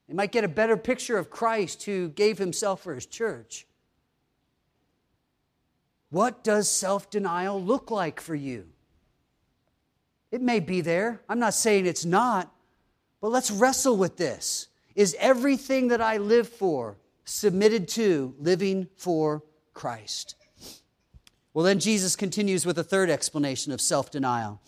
They 0.08 0.14
might 0.14 0.32
get 0.32 0.44
a 0.44 0.50
better 0.50 0.78
picture 0.78 1.18
of 1.18 1.30
Christ 1.30 1.84
who 1.84 2.10
gave 2.10 2.38
himself 2.38 2.82
for 2.82 2.94
his 2.94 3.06
church. 3.08 3.66
What 6.12 6.44
does 6.44 6.70
self 6.70 7.10
denial 7.10 7.62
look 7.62 7.90
like 7.90 8.22
for 8.22 8.36
you? 8.36 8.68
It 10.30 10.42
may 10.42 10.60
be 10.60 10.82
there. 10.82 11.22
I'm 11.28 11.40
not 11.40 11.56
saying 11.56 11.88
it's 11.88 12.06
not, 12.06 12.54
but 13.22 13.30
let's 13.30 13.52
wrestle 13.52 13.96
with 13.96 14.18
this. 14.18 14.68
Is 14.96 15.16
everything 15.20 15.90
that 15.90 16.02
I 16.02 16.18
live 16.18 16.50
for 16.50 16.98
submitted 17.24 17.88
to 17.90 18.36
living 18.40 18.88
for 18.98 19.44
Christ? 19.74 20.36
Well, 21.54 21.66
then 21.66 21.80
Jesus 21.80 22.16
continues 22.16 22.66
with 22.66 22.78
a 22.80 22.84
third 22.84 23.10
explanation 23.10 23.72
of 23.72 23.80
self 23.80 24.12
denial. 24.12 24.62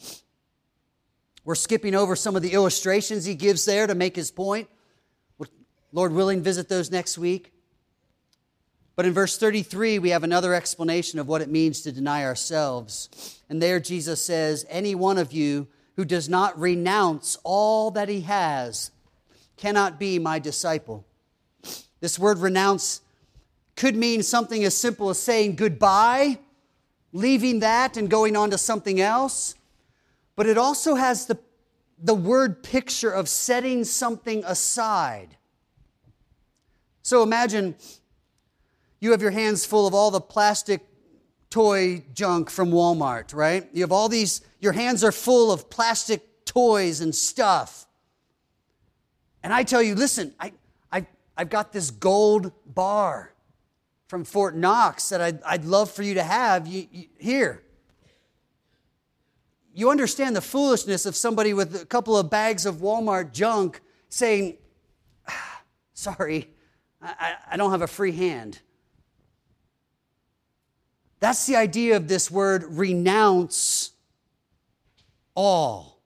We're 1.46 1.56
skipping 1.56 1.96
over 1.96 2.16
some 2.16 2.36
of 2.36 2.42
the 2.42 2.54
illustrations 2.54 3.26
he 3.26 3.36
gives 3.36 3.66
there 3.66 3.88
to 3.88 3.96
make 3.96 4.16
his 4.16 4.32
point. 4.32 4.70
Lord 5.92 6.12
willing, 6.12 6.42
visit 6.42 6.70
those 6.70 6.90
next 6.90 7.18
week. 7.18 7.52
But 8.96 9.06
in 9.06 9.14
verse 9.14 9.38
33, 9.38 10.00
we 10.00 10.10
have 10.10 10.24
another 10.24 10.54
explanation 10.54 11.20
of 11.20 11.28
what 11.28 11.42
it 11.42 11.50
means 11.50 11.82
to 11.82 11.92
deny 11.92 12.26
ourselves. 12.26 13.42
And 13.50 13.62
there 13.62 13.80
Jesus 13.80 14.24
says, 14.24 14.66
Any 14.70 14.96
one 14.96 15.18
of 15.18 15.32
you 15.32 15.68
who 15.96 16.06
does 16.06 16.28
not 16.28 16.60
renounce 16.60 17.38
all 17.44 17.92
that 17.92 18.10
he 18.10 18.22
has 18.22 18.92
cannot 19.58 20.00
be 20.00 20.20
my 20.20 20.40
disciple. 20.40 21.06
This 22.00 22.18
word 22.18 22.40
renounce 22.40 23.02
could 23.76 23.96
mean 23.96 24.24
something 24.24 24.64
as 24.64 24.76
simple 24.76 25.10
as 25.10 25.20
saying 25.20 25.56
goodbye 25.56 26.40
leaving 27.14 27.60
that 27.60 27.96
and 27.96 28.10
going 28.10 28.36
on 28.36 28.50
to 28.50 28.58
something 28.58 29.00
else, 29.00 29.56
but 30.36 30.48
it 30.48 30.58
also 30.58 30.96
has 30.96 31.28
the, 31.28 31.38
the 32.00 32.16
word 32.16 32.64
picture 32.64 33.12
of 33.12 33.30
setting 33.30 33.84
something 33.84 34.44
aside. 34.46 35.38
So 37.04 37.22
imagine 37.22 37.76
you 39.00 39.12
have 39.12 39.22
your 39.22 39.32
hands 39.32 39.66
full 39.66 39.86
of 39.86 39.94
all 39.94 40.10
the 40.10 40.20
plastic 40.20 40.82
toy 41.54 42.04
junk 42.16 42.50
from 42.50 42.72
Walmart, 42.72 43.32
right? 43.32 43.70
You 43.74 43.82
have 43.82 43.92
all 43.92 44.10
these, 44.10 44.42
your 44.60 44.74
hands 44.74 45.04
are 45.04 45.12
full 45.12 45.52
of 45.52 45.70
plastic 45.70 46.46
toys 46.46 47.00
and 47.00 47.14
stuff. 47.14 47.86
And 49.44 49.54
I 49.54 49.62
tell 49.62 49.80
you, 49.80 49.94
listen, 49.94 50.34
I, 50.40 50.54
I, 50.92 51.06
I've 51.38 51.52
got 51.52 51.72
this 51.72 51.92
gold 51.92 52.52
bar 52.66 53.36
from 54.08 54.24
Fort 54.24 54.56
Knox 54.56 55.10
that 55.10 55.22
I'd, 55.22 55.44
I'd 55.44 55.64
love 55.64 55.92
for 55.92 56.02
you 56.02 56.16
to 56.16 56.24
have 56.24 56.66
you, 56.66 56.88
you, 56.92 57.06
here. 57.20 57.62
You 59.76 59.92
understand 59.92 60.36
the 60.36 60.42
foolishness 60.42 61.06
of 61.06 61.16
somebody 61.16 61.54
with 61.54 61.80
a 61.80 61.86
couple 61.86 62.18
of 62.18 62.32
bags 62.32 62.66
of 62.66 62.78
Walmart 62.78 63.32
junk 63.32 63.80
saying, 64.10 64.58
Sorry, 65.94 66.50
I, 67.00 67.36
I 67.52 67.58
don't 67.58 67.70
have 67.70 67.84
a 67.84 67.88
free 67.88 68.14
hand. 68.14 68.60
That's 71.24 71.46
the 71.46 71.56
idea 71.56 71.96
of 71.96 72.10
this 72.10 72.30
word 72.30 72.66
renounce 72.68 73.92
all. 75.34 76.02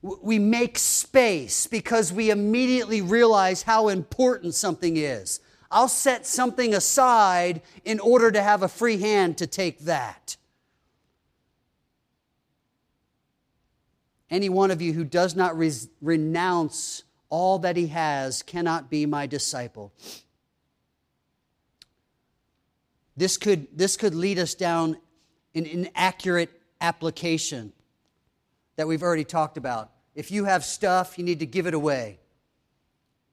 We 0.00 0.38
make 0.38 0.78
space 0.78 1.66
because 1.66 2.12
we 2.12 2.30
immediately 2.30 3.02
realize 3.02 3.64
how 3.64 3.88
important 3.88 4.54
something 4.54 4.96
is. 4.96 5.40
I'll 5.72 5.88
set 5.88 6.24
something 6.24 6.72
aside 6.72 7.60
in 7.84 7.98
order 7.98 8.30
to 8.30 8.40
have 8.40 8.62
a 8.62 8.68
free 8.68 8.98
hand 8.98 9.38
to 9.38 9.48
take 9.48 9.80
that. 9.80 10.36
Any 14.30 14.48
one 14.48 14.70
of 14.70 14.80
you 14.80 14.92
who 14.92 15.02
does 15.02 15.34
not 15.34 15.58
renounce 16.00 17.02
all 17.28 17.58
that 17.58 17.76
he 17.76 17.88
has 17.88 18.40
cannot 18.44 18.88
be 18.88 19.04
my 19.04 19.26
disciple. 19.26 19.92
This 23.18 23.36
could, 23.36 23.66
this 23.76 23.96
could 23.96 24.14
lead 24.14 24.38
us 24.38 24.54
down 24.54 24.96
an 25.52 25.66
inaccurate 25.66 26.50
application 26.80 27.72
that 28.76 28.86
we've 28.86 29.02
already 29.02 29.24
talked 29.24 29.56
about. 29.56 29.90
If 30.14 30.30
you 30.30 30.44
have 30.44 30.64
stuff, 30.64 31.18
you 31.18 31.24
need 31.24 31.40
to 31.40 31.46
give 31.46 31.66
it 31.66 31.74
away. 31.74 32.20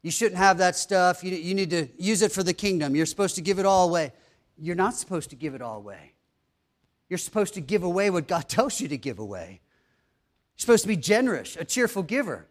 You 0.01 0.09
shouldn't 0.09 0.37
have 0.37 0.57
that 0.57 0.75
stuff. 0.75 1.23
You, 1.23 1.35
you 1.35 1.53
need 1.53 1.69
to 1.69 1.87
use 1.99 2.23
it 2.23 2.31
for 2.31 2.41
the 2.41 2.53
kingdom. 2.53 2.95
You're 2.95 3.05
supposed 3.05 3.35
to 3.35 3.41
give 3.41 3.59
it 3.59 3.65
all 3.67 3.87
away. 3.87 4.11
You're 4.57 4.75
not 4.75 4.95
supposed 4.95 5.29
to 5.29 5.35
give 5.35 5.53
it 5.53 5.61
all 5.61 5.77
away. 5.77 6.13
You're 7.07 7.19
supposed 7.19 7.53
to 7.53 7.61
give 7.61 7.83
away 7.83 8.09
what 8.09 8.27
God 8.27 8.49
tells 8.49 8.81
you 8.81 8.87
to 8.87 8.97
give 8.97 9.19
away. 9.19 9.61
You're 10.55 10.61
supposed 10.61 10.81
to 10.81 10.87
be 10.87 10.97
generous, 10.97 11.57
a 11.57 11.63
cheerful 11.63 12.01
giver. 12.01 12.47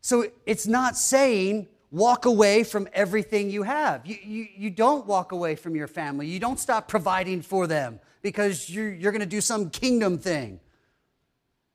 So 0.00 0.24
it's 0.46 0.66
not 0.66 0.96
saying 0.96 1.66
walk 1.90 2.26
away 2.26 2.64
from 2.64 2.88
everything 2.92 3.50
you 3.50 3.62
have. 3.62 4.06
You, 4.06 4.16
you, 4.22 4.48
you 4.56 4.70
don't 4.70 5.06
walk 5.06 5.32
away 5.32 5.54
from 5.54 5.74
your 5.74 5.86
family. 5.86 6.26
You 6.26 6.38
don't 6.38 6.60
stop 6.60 6.88
providing 6.88 7.42
for 7.42 7.66
them 7.66 8.00
because 8.22 8.68
you're, 8.68 8.92
you're 8.92 9.12
going 9.12 9.20
to 9.20 9.26
do 9.26 9.40
some 9.40 9.70
kingdom 9.70 10.18
thing. 10.18 10.60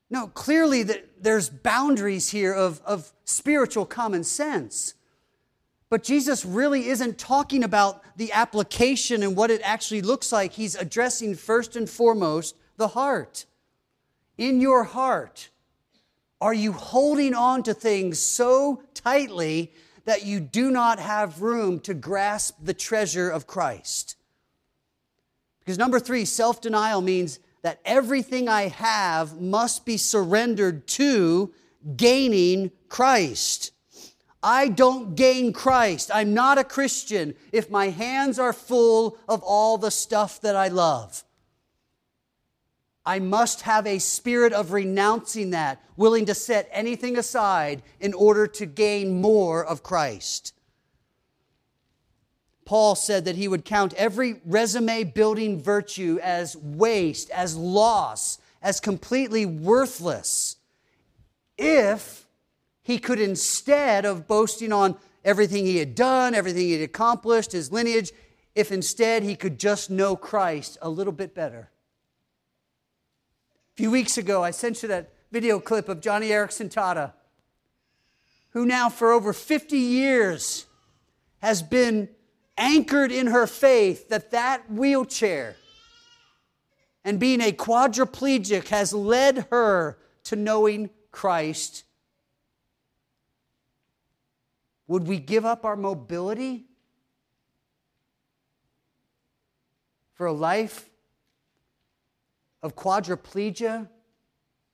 No, 0.10 0.28
clearly 0.28 0.84
that 0.84 1.24
there's 1.24 1.50
boundaries 1.50 2.30
here 2.30 2.54
of, 2.54 2.82
of 2.86 3.12
spiritual 3.26 3.86
common 3.86 4.24
sense. 4.24 4.94
But 5.90 6.04
Jesus 6.04 6.46
really 6.46 6.88
isn't 6.88 7.18
talking 7.18 7.64
about 7.64 8.02
the 8.18 8.32
application 8.32 9.24
and 9.24 9.36
what 9.36 9.50
it 9.50 9.62
actually 9.64 10.02
looks 10.02 10.32
like. 10.32 10.54
He's 10.54 10.76
addressing 10.76 11.36
first 11.36 11.76
and 11.76 11.90
foremost 11.90 12.56
the 12.78 12.90
heart. 12.90 13.46
In 14.38 14.60
your 14.60 14.84
heart, 14.84 15.50
are 16.42 16.54
you 16.54 16.74
holding 16.74 17.34
on 17.34 17.64
to 17.64 17.74
things 17.74 18.20
so 18.20 18.84
tightly 18.94 19.72
that 20.06 20.26
you 20.26 20.40
do 20.40 20.72
not 20.72 21.00
have 21.00 21.42
room 21.42 21.80
to 21.82 21.94
grasp 21.94 22.58
the 22.62 22.74
treasure 22.74 23.30
of 23.30 23.48
Christ. 23.48 24.16
Because 25.60 25.78
number 25.78 26.00
three, 26.00 26.26
self 26.26 26.62
denial 26.62 27.02
means 27.02 27.40
that 27.62 27.80
everything 27.86 28.50
I 28.50 28.68
have 28.68 29.40
must 29.40 29.86
be 29.86 29.98
surrendered 29.98 30.86
to 30.88 31.54
gaining 31.96 32.72
Christ. 32.90 33.72
I 34.42 34.68
don't 34.68 35.16
gain 35.16 35.54
Christ. 35.54 36.12
I'm 36.14 36.34
not 36.34 36.58
a 36.58 36.66
Christian 36.66 37.34
if 37.54 37.70
my 37.70 37.90
hands 37.90 38.38
are 38.38 38.52
full 38.52 39.18
of 39.30 39.42
all 39.42 39.78
the 39.78 39.92
stuff 39.92 40.42
that 40.42 40.58
I 40.58 40.68
love. 40.68 41.24
I 43.06 43.20
must 43.20 43.62
have 43.62 43.86
a 43.86 44.00
spirit 44.00 44.54
of 44.54 44.72
renouncing 44.72 45.50
that, 45.50 45.82
willing 45.98 46.26
to 46.26 46.34
set 46.34 46.70
anything 46.72 47.18
aside 47.18 47.84
in 48.00 48.14
order 48.14 48.48
to 48.48 48.66
gain 48.66 49.22
more 49.22 49.64
of 49.64 49.84
Christ. 49.84 50.54
Paul 52.66 52.96
said 52.96 53.26
that 53.26 53.36
he 53.36 53.50
would 53.50 53.66
count 53.66 53.94
every 53.96 54.40
resume 54.46 55.04
building 55.04 55.62
virtue 55.62 56.18
as 56.24 56.56
waste, 56.56 57.30
as 57.32 57.58
loss, 57.58 58.38
as 58.62 58.80
completely 58.80 59.46
worthless 59.46 60.56
if 61.58 62.26
he 62.84 62.98
could, 62.98 63.20
instead 63.20 64.06
of 64.06 64.28
boasting 64.28 64.72
on 64.72 64.98
everything 65.24 65.66
he 65.66 65.78
had 65.78 65.96
done, 65.96 66.34
everything 66.34 66.64
he 66.64 66.74
had 66.74 66.82
accomplished, 66.82 67.52
his 67.52 67.72
lineage, 67.72 68.12
if 68.56 68.72
instead 68.72 69.24
he 69.24 69.36
could 69.36 69.60
just 69.60 69.90
know 69.90 70.16
Christ 70.16 70.78
a 70.82 70.90
little 70.90 71.14
bit 71.14 71.34
better. 71.34 71.70
A 73.74 73.76
few 73.76 73.90
weeks 73.90 74.20
ago, 74.20 74.44
I 74.44 74.52
sent 74.52 74.84
you 74.84 74.90
that 74.90 75.12
video 75.32 75.60
clip 75.60 75.90
of 75.90 76.00
Joni 76.00 76.30
Eareckson 76.30 76.72
Tada, 76.72 77.14
who 78.52 78.68
now 78.68 78.88
for 78.88 79.12
over 79.12 79.34
50 79.34 79.76
years 79.76 80.68
has 81.40 81.64
been 81.64 82.10
anchored 82.56 83.12
in 83.12 83.28
her 83.28 83.48
faith 83.48 84.10
that 84.10 84.30
that 84.30 84.72
wheelchair 84.72 85.56
and 87.04 87.20
being 87.20 87.42
a 87.42 87.52
quadriplegic 87.52 88.68
has 88.68 88.94
led 88.94 89.48
her 89.50 89.98
to 90.26 90.36
knowing 90.36 90.92
Christ. 91.12 91.84
Would 94.86 95.08
we 95.08 95.18
give 95.18 95.46
up 95.46 95.66
our 95.66 95.76
mobility 95.76 96.66
for 100.14 100.28
a 100.28 100.34
life 100.34 100.92
of 102.64 102.76
quadriplegia 102.76 103.88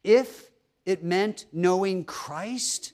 if 0.04 0.50
it 0.86 1.04
meant 1.04 1.46
knowing 1.52 2.06
Christ? 2.06 2.94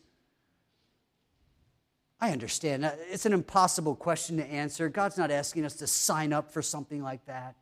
I 2.20 2.32
understand. 2.32 2.92
It's 3.12 3.26
an 3.26 3.34
impossible 3.34 3.96
question 3.96 4.38
to 4.38 4.46
answer. 4.46 4.90
God's 4.90 5.18
not 5.18 5.30
asking 5.30 5.66
us 5.66 5.76
to 5.76 5.88
sign 5.88 6.34
up 6.34 6.52
for 6.52 6.62
something 6.62 7.04
like 7.04 7.24
that. 7.26 7.56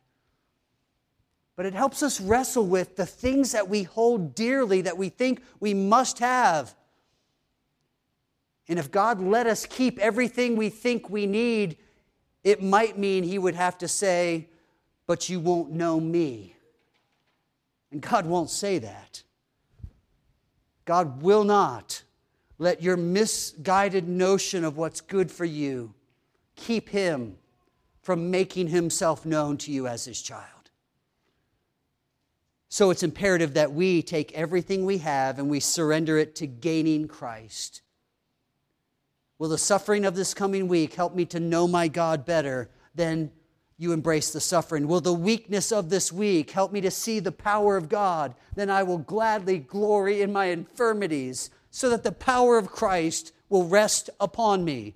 But 1.56 1.66
it 1.66 1.74
helps 1.74 2.02
us 2.02 2.20
wrestle 2.20 2.66
with 2.66 2.96
the 2.96 3.06
things 3.06 3.52
that 3.52 3.68
we 3.68 3.82
hold 3.82 4.34
dearly, 4.34 4.80
that 4.80 4.96
we 4.96 5.08
think 5.08 5.42
we 5.60 5.74
must 5.74 6.20
have. 6.20 6.74
And 8.68 8.78
if 8.78 8.90
God 8.90 9.20
let 9.20 9.46
us 9.46 9.66
keep 9.66 9.98
everything 9.98 10.56
we 10.56 10.68
think 10.68 11.10
we 11.10 11.26
need, 11.26 11.76
it 12.42 12.62
might 12.62 12.98
mean 12.98 13.22
He 13.24 13.38
would 13.38 13.54
have 13.54 13.78
to 13.78 13.88
say, 13.88 14.48
But 15.06 15.28
you 15.28 15.38
won't 15.40 15.70
know 15.70 16.00
me. 16.00 16.53
And 17.90 18.00
God 18.00 18.26
won't 18.26 18.50
say 18.50 18.78
that. 18.78 19.22
God 20.84 21.22
will 21.22 21.44
not 21.44 22.02
let 22.58 22.82
your 22.82 22.96
misguided 22.96 24.08
notion 24.08 24.64
of 24.64 24.76
what's 24.76 25.00
good 25.00 25.30
for 25.30 25.44
you 25.44 25.94
keep 26.56 26.88
him 26.88 27.36
from 28.02 28.30
making 28.30 28.68
himself 28.68 29.24
known 29.24 29.56
to 29.56 29.72
you 29.72 29.86
as 29.86 30.04
his 30.04 30.20
child. 30.20 30.48
So 32.68 32.90
it's 32.90 33.02
imperative 33.02 33.54
that 33.54 33.72
we 33.72 34.02
take 34.02 34.32
everything 34.32 34.84
we 34.84 34.98
have 34.98 35.38
and 35.38 35.48
we 35.48 35.60
surrender 35.60 36.18
it 36.18 36.34
to 36.36 36.46
gaining 36.46 37.08
Christ. 37.08 37.82
Will 39.38 39.48
the 39.48 39.58
suffering 39.58 40.04
of 40.04 40.14
this 40.14 40.34
coming 40.34 40.68
week 40.68 40.94
help 40.94 41.14
me 41.14 41.24
to 41.26 41.40
know 41.40 41.66
my 41.66 41.88
God 41.88 42.24
better 42.24 42.70
than 42.94 43.30
you 43.76 43.92
embrace 43.92 44.30
the 44.30 44.40
suffering? 44.40 44.86
Will 44.86 45.00
the 45.00 45.12
weakness 45.12 45.72
of 45.72 45.90
this 45.90 46.12
week 46.12 46.50
help 46.50 46.72
me 46.72 46.80
to 46.80 46.90
see 46.90 47.18
the 47.18 47.32
power 47.32 47.76
of 47.76 47.88
God? 47.88 48.34
Then 48.54 48.70
I 48.70 48.82
will 48.82 48.98
gladly 48.98 49.58
glory 49.58 50.22
in 50.22 50.32
my 50.32 50.46
infirmities 50.46 51.50
so 51.70 51.90
that 51.90 52.04
the 52.04 52.12
power 52.12 52.56
of 52.56 52.70
Christ 52.70 53.32
will 53.48 53.66
rest 53.66 54.10
upon 54.20 54.64
me. 54.64 54.94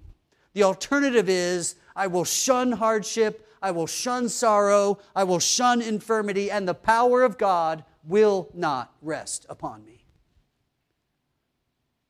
The 0.52 0.62
alternative 0.62 1.28
is 1.28 1.74
I 1.96 2.06
will 2.06 2.24
shun 2.24 2.72
hardship, 2.72 3.46
I 3.60 3.72
will 3.72 3.88
shun 3.88 4.28
sorrow, 4.28 4.98
I 5.14 5.24
will 5.24 5.40
shun 5.40 5.82
infirmity, 5.82 6.50
and 6.50 6.68
the 6.68 6.74
power 6.74 7.24
of 7.24 7.38
God 7.38 7.84
will 8.04 8.48
not 8.54 8.92
rest 9.02 9.44
upon 9.48 9.84
me. 9.84 10.04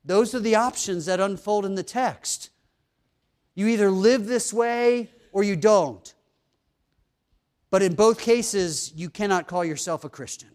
Those 0.04 0.35
are 0.35 0.40
the 0.40 0.54
options 0.54 1.07
that 1.07 1.20
unfold 1.20 1.64
in 1.64 1.74
the 1.74 1.83
text. 1.83 2.50
You 3.54 3.66
either 3.66 3.90
live 3.90 4.26
this 4.26 4.52
way 4.52 5.11
or 5.33 5.42
you 5.42 5.57
don't. 5.57 6.14
But 7.70 7.83
in 7.83 7.94
both 7.94 8.20
cases, 8.20 8.92
you 8.94 9.11
cannot 9.11 9.46
call 9.46 9.64
yourself 9.64 10.04
a 10.04 10.09
Christian. 10.09 10.50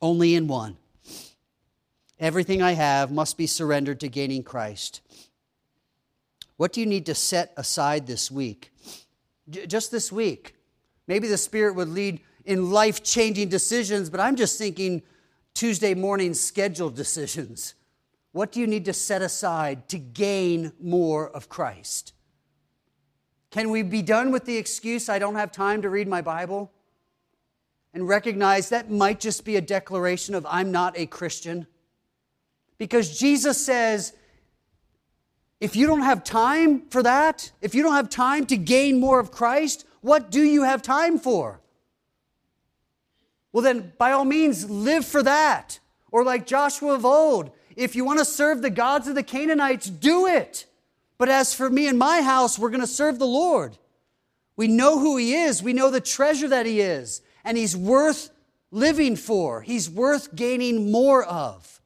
Only 0.00 0.34
in 0.34 0.46
one. 0.46 0.76
Everything 2.18 2.62
I 2.62 2.72
have 2.72 3.10
must 3.10 3.36
be 3.36 3.46
surrendered 3.46 4.00
to 4.00 4.08
gaining 4.08 4.42
Christ. 4.42 5.00
What 6.56 6.72
do 6.72 6.80
you 6.80 6.86
need 6.86 7.06
to 7.06 7.14
set 7.14 7.52
aside 7.56 8.06
this 8.06 8.30
week? 8.30 8.72
just 9.48 9.90
this 9.90 10.12
week. 10.12 10.54
Maybe 11.06 11.28
the 11.28 11.38
Spirit 11.38 11.74
would 11.74 11.88
lead 11.88 12.20
in 12.44 12.70
life 12.70 13.02
changing 13.02 13.48
decisions, 13.48 14.10
but 14.10 14.20
I'm 14.20 14.36
just 14.36 14.58
thinking 14.58 15.02
Tuesday 15.54 15.94
morning 15.94 16.34
scheduled 16.34 16.96
decisions. 16.96 17.74
What 18.32 18.52
do 18.52 18.60
you 18.60 18.66
need 18.66 18.84
to 18.84 18.92
set 18.92 19.22
aside 19.22 19.88
to 19.88 19.98
gain 19.98 20.72
more 20.80 21.28
of 21.30 21.48
Christ? 21.48 22.12
Can 23.50 23.70
we 23.70 23.82
be 23.82 24.02
done 24.02 24.30
with 24.30 24.44
the 24.44 24.56
excuse, 24.56 25.08
I 25.08 25.18
don't 25.18 25.36
have 25.36 25.52
time 25.52 25.82
to 25.82 25.90
read 25.90 26.08
my 26.08 26.20
Bible? 26.20 26.70
And 27.94 28.06
recognize 28.06 28.68
that 28.68 28.90
might 28.90 29.18
just 29.18 29.44
be 29.44 29.56
a 29.56 29.60
declaration 29.60 30.34
of, 30.34 30.46
I'm 30.48 30.70
not 30.70 30.98
a 30.98 31.06
Christian? 31.06 31.66
Because 32.76 33.18
Jesus 33.18 33.64
says, 33.64 34.12
if 35.60 35.74
you 35.74 35.86
don't 35.86 36.02
have 36.02 36.22
time 36.22 36.82
for 36.90 37.02
that, 37.02 37.50
if 37.60 37.74
you 37.74 37.82
don't 37.82 37.94
have 37.94 38.10
time 38.10 38.46
to 38.46 38.56
gain 38.56 39.00
more 39.00 39.18
of 39.18 39.32
Christ, 39.32 39.86
what 40.02 40.30
do 40.30 40.42
you 40.42 40.62
have 40.62 40.82
time 40.82 41.18
for? 41.18 41.60
Well, 43.52 43.62
then, 43.62 43.92
by 43.98 44.12
all 44.12 44.24
means, 44.24 44.68
live 44.70 45.04
for 45.04 45.22
that. 45.22 45.80
Or 46.12 46.22
like 46.22 46.46
Joshua 46.46 46.94
of 46.94 47.04
old, 47.04 47.50
if 47.74 47.96
you 47.96 48.04
want 48.04 48.18
to 48.18 48.24
serve 48.24 48.62
the 48.62 48.70
gods 48.70 49.08
of 49.08 49.14
the 49.14 49.22
Canaanites, 49.22 49.86
do 49.86 50.26
it. 50.26 50.66
But 51.18 51.28
as 51.28 51.52
for 51.52 51.68
me 51.68 51.88
and 51.88 51.98
my 51.98 52.22
house, 52.22 52.58
we're 52.58 52.70
going 52.70 52.80
to 52.80 52.86
serve 52.86 53.18
the 53.18 53.26
Lord. 53.26 53.76
We 54.56 54.68
know 54.68 54.98
who 54.98 55.16
He 55.16 55.34
is, 55.34 55.62
we 55.62 55.72
know 55.72 55.90
the 55.90 56.00
treasure 56.00 56.48
that 56.48 56.66
He 56.66 56.80
is, 56.80 57.20
and 57.44 57.58
He's 57.58 57.76
worth 57.76 58.30
living 58.70 59.16
for, 59.16 59.62
He's 59.62 59.90
worth 59.90 60.34
gaining 60.34 60.90
more 60.90 61.24
of. 61.24 61.80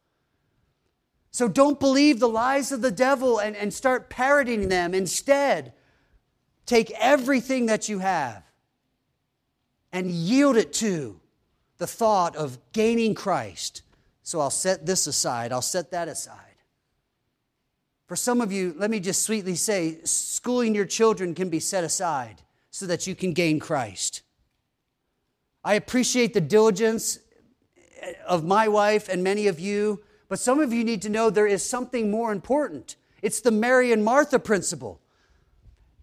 So 1.30 1.48
don't 1.48 1.80
believe 1.80 2.20
the 2.20 2.28
lies 2.28 2.72
of 2.72 2.82
the 2.82 2.90
devil 2.90 3.38
and, 3.38 3.56
and 3.56 3.72
start 3.72 4.10
parroting 4.10 4.68
them. 4.68 4.94
Instead, 4.94 5.72
take 6.66 6.90
everything 6.92 7.66
that 7.66 7.88
you 7.88 8.00
have 8.00 8.44
and 9.92 10.10
yield 10.10 10.58
it 10.58 10.74
to 10.74 11.20
the 11.78 11.86
thought 11.86 12.36
of 12.36 12.58
gaining 12.72 13.14
Christ. 13.14 13.82
So 14.22 14.40
I'll 14.40 14.50
set 14.50 14.84
this 14.84 15.06
aside, 15.06 15.52
I'll 15.52 15.62
set 15.62 15.90
that 15.92 16.08
aside. 16.08 16.51
For 18.06 18.16
some 18.16 18.40
of 18.40 18.52
you, 18.52 18.74
let 18.76 18.90
me 18.90 19.00
just 19.00 19.22
sweetly 19.22 19.54
say 19.54 19.98
schooling 20.04 20.74
your 20.74 20.84
children 20.84 21.34
can 21.34 21.48
be 21.48 21.60
set 21.60 21.84
aside 21.84 22.42
so 22.70 22.86
that 22.86 23.06
you 23.06 23.14
can 23.14 23.32
gain 23.32 23.60
Christ. 23.60 24.22
I 25.64 25.74
appreciate 25.74 26.34
the 26.34 26.40
diligence 26.40 27.18
eh, 28.00 28.14
of 28.26 28.44
my 28.44 28.68
wife 28.68 29.08
and 29.08 29.22
many 29.22 29.46
of 29.46 29.60
you, 29.60 30.02
but 30.28 30.38
some 30.38 30.60
of 30.60 30.72
you 30.72 30.82
need 30.82 31.02
to 31.02 31.08
know 31.08 31.30
there 31.30 31.46
is 31.46 31.64
something 31.64 32.10
more 32.10 32.32
important. 32.32 32.96
It's 33.22 33.40
the 33.40 33.50
Mary 33.50 33.92
and 33.92 34.04
Martha 34.04 34.38
principle. 34.38 35.00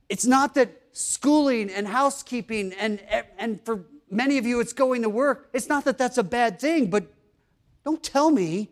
It's 0.08 0.26
not 0.26 0.56
that 0.56 0.82
schooling 0.94 1.70
and 1.70 1.88
housekeeping, 1.88 2.74
and, 2.74 3.02
eh, 3.10 3.24
and 3.38 3.60
for 3.66 3.86
many 4.10 4.38
of 4.38 4.46
you, 4.46 4.60
it's 4.60 4.74
going 4.74 5.02
to 5.02 5.10
work. 5.10 5.50
It's 5.54 5.68
not 5.68 5.86
that 5.86 5.98
that's 5.98 6.18
a 6.18 6.24
bad 6.24 6.60
thing, 6.60 6.90
but 6.90 7.12
don't 7.84 8.02
tell 8.02 8.32
me 8.32 8.70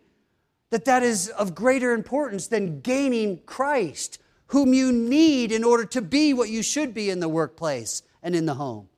that 0.70 0.84
that 0.84 1.02
is 1.02 1.28
of 1.28 1.54
greater 1.54 1.92
importance 1.92 2.46
than 2.46 2.80
gaining 2.80 3.40
Christ, 3.46 4.18
whom 4.48 4.74
you 4.74 4.92
need 4.92 5.52
in 5.52 5.64
order 5.64 5.84
to 5.86 6.02
be 6.02 6.32
what 6.32 6.50
you 6.50 6.62
should 6.62 6.94
be 6.94 7.10
in 7.10 7.20
the 7.20 7.28
workplace 7.28 8.02
and 8.22 8.34
in 8.34 8.46
the 8.46 8.54
home. 8.54 8.88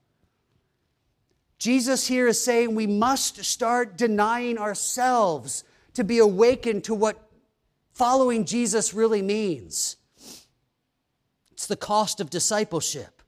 Jesus 1.59 2.07
here 2.07 2.27
is 2.27 2.43
saying 2.43 2.75
we 2.75 2.87
must 2.87 3.45
start 3.45 3.99
denying 3.99 4.59
ourselves 4.59 5.63
to 5.95 6.03
be 6.03 6.19
awakened 6.19 6.85
to 6.85 6.95
what 6.95 7.29
following 7.93 8.47
Jesus 8.47 8.95
really 8.95 9.21
means. 9.21 9.97
It's 11.53 11.67
the 11.67 11.77
cost 11.77 12.21
of 12.21 12.31
discipleship. 12.31 13.21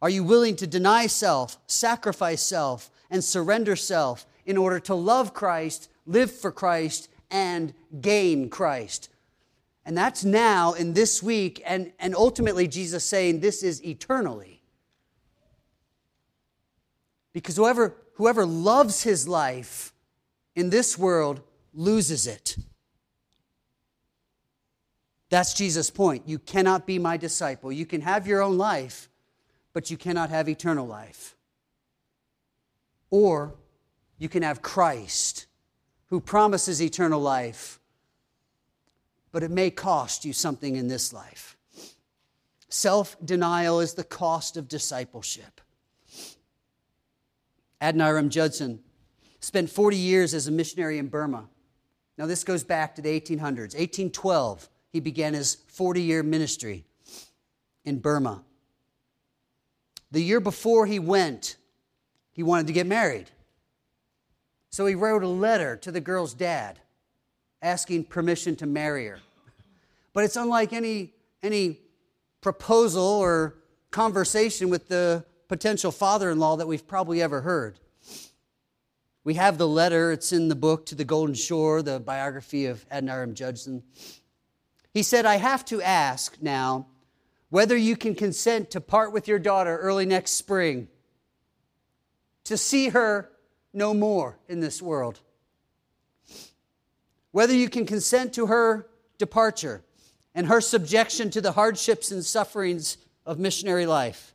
Are 0.00 0.08
you 0.08 0.22
willing 0.22 0.54
to 0.56 0.66
deny 0.66 1.08
self, 1.08 1.58
sacrifice 1.66 2.40
self, 2.40 2.88
and 3.10 3.22
surrender 3.22 3.74
self 3.74 4.26
in 4.46 4.56
order 4.56 4.78
to 4.80 4.94
love 4.94 5.34
Christ, 5.34 5.90
live 6.06 6.30
for 6.30 6.52
Christ, 6.52 7.08
and 7.30 7.72
gain 8.00 8.48
Christ. 8.48 9.08
And 9.84 9.96
that's 9.96 10.24
now 10.24 10.72
in 10.74 10.92
this 10.92 11.22
week, 11.22 11.62
and, 11.66 11.92
and 11.98 12.14
ultimately, 12.14 12.68
Jesus 12.68 13.04
saying 13.04 13.40
this 13.40 13.62
is 13.62 13.84
eternally. 13.84 14.62
Because 17.32 17.56
whoever, 17.56 17.96
whoever 18.14 18.44
loves 18.44 19.02
his 19.02 19.26
life 19.26 19.92
in 20.54 20.70
this 20.70 20.98
world 20.98 21.40
loses 21.72 22.26
it. 22.26 22.56
That's 25.30 25.54
Jesus' 25.54 25.90
point. 25.90 26.24
You 26.26 26.38
cannot 26.38 26.86
be 26.86 26.98
my 26.98 27.16
disciple. 27.16 27.70
You 27.70 27.86
can 27.86 28.00
have 28.00 28.26
your 28.26 28.42
own 28.42 28.58
life, 28.58 29.08
but 29.72 29.90
you 29.90 29.96
cannot 29.96 30.30
have 30.30 30.48
eternal 30.48 30.86
life. 30.86 31.36
Or 33.10 33.54
you 34.18 34.28
can 34.28 34.42
have 34.42 34.60
Christ 34.60 35.46
who 36.10 36.20
promises 36.20 36.82
eternal 36.82 37.20
life, 37.20 37.80
but 39.32 39.42
it 39.42 39.50
may 39.50 39.70
cost 39.70 40.24
you 40.24 40.32
something 40.32 40.76
in 40.76 40.88
this 40.88 41.12
life. 41.12 41.56
Self 42.68 43.16
denial 43.24 43.80
is 43.80 43.94
the 43.94 44.04
cost 44.04 44.56
of 44.56 44.68
discipleship. 44.68 45.60
Adoniram 47.80 48.28
Judson 48.28 48.80
spent 49.40 49.70
40 49.70 49.96
years 49.96 50.34
as 50.34 50.46
a 50.46 50.50
missionary 50.50 50.98
in 50.98 51.08
Burma. 51.08 51.48
Now, 52.18 52.26
this 52.26 52.44
goes 52.44 52.62
back 52.62 52.94
to 52.96 53.02
the 53.02 53.08
1800s. 53.08 53.74
1812, 53.74 54.68
he 54.92 55.00
began 55.00 55.32
his 55.32 55.56
40 55.68 56.02
year 56.02 56.22
ministry 56.22 56.84
in 57.84 57.98
Burma. 57.98 58.42
The 60.10 60.22
year 60.22 60.40
before 60.40 60.86
he 60.86 60.98
went, 60.98 61.56
he 62.32 62.42
wanted 62.42 62.66
to 62.66 62.72
get 62.72 62.86
married. 62.86 63.30
So 64.70 64.86
he 64.86 64.94
wrote 64.94 65.22
a 65.22 65.28
letter 65.28 65.76
to 65.76 65.90
the 65.90 66.00
girl's 66.00 66.32
dad 66.32 66.78
asking 67.60 68.04
permission 68.04 68.56
to 68.56 68.66
marry 68.66 69.06
her. 69.06 69.18
But 70.12 70.24
it's 70.24 70.36
unlike 70.36 70.72
any, 70.72 71.12
any 71.42 71.78
proposal 72.40 73.02
or 73.02 73.56
conversation 73.90 74.70
with 74.70 74.88
the 74.88 75.24
potential 75.48 75.90
father 75.90 76.30
in 76.30 76.38
law 76.38 76.56
that 76.56 76.66
we've 76.66 76.86
probably 76.86 77.20
ever 77.20 77.40
heard. 77.40 77.78
We 79.24 79.34
have 79.34 79.58
the 79.58 79.68
letter, 79.68 80.12
it's 80.12 80.32
in 80.32 80.48
the 80.48 80.54
book 80.54 80.86
to 80.86 80.94
the 80.94 81.04
Golden 81.04 81.34
Shore, 81.34 81.82
the 81.82 82.00
biography 82.00 82.66
of 82.66 82.88
Adoniram 82.88 83.34
Judson. 83.34 83.82
He 84.94 85.02
said, 85.02 85.26
I 85.26 85.36
have 85.36 85.64
to 85.66 85.82
ask 85.82 86.38
now 86.40 86.86
whether 87.50 87.76
you 87.76 87.96
can 87.96 88.14
consent 88.14 88.70
to 88.70 88.80
part 88.80 89.12
with 89.12 89.28
your 89.28 89.38
daughter 89.38 89.76
early 89.76 90.06
next 90.06 90.32
spring, 90.32 90.88
to 92.44 92.56
see 92.56 92.88
her 92.88 93.29
no 93.72 93.94
more 93.94 94.38
in 94.48 94.60
this 94.60 94.82
world. 94.82 95.20
Whether 97.32 97.54
you 97.54 97.68
can 97.68 97.86
consent 97.86 98.32
to 98.34 98.46
her 98.46 98.88
departure 99.18 99.82
and 100.34 100.46
her 100.46 100.60
subjection 100.60 101.30
to 101.30 101.40
the 101.40 101.52
hardships 101.52 102.10
and 102.10 102.24
sufferings 102.24 102.98
of 103.24 103.38
missionary 103.38 103.86
life, 103.86 104.34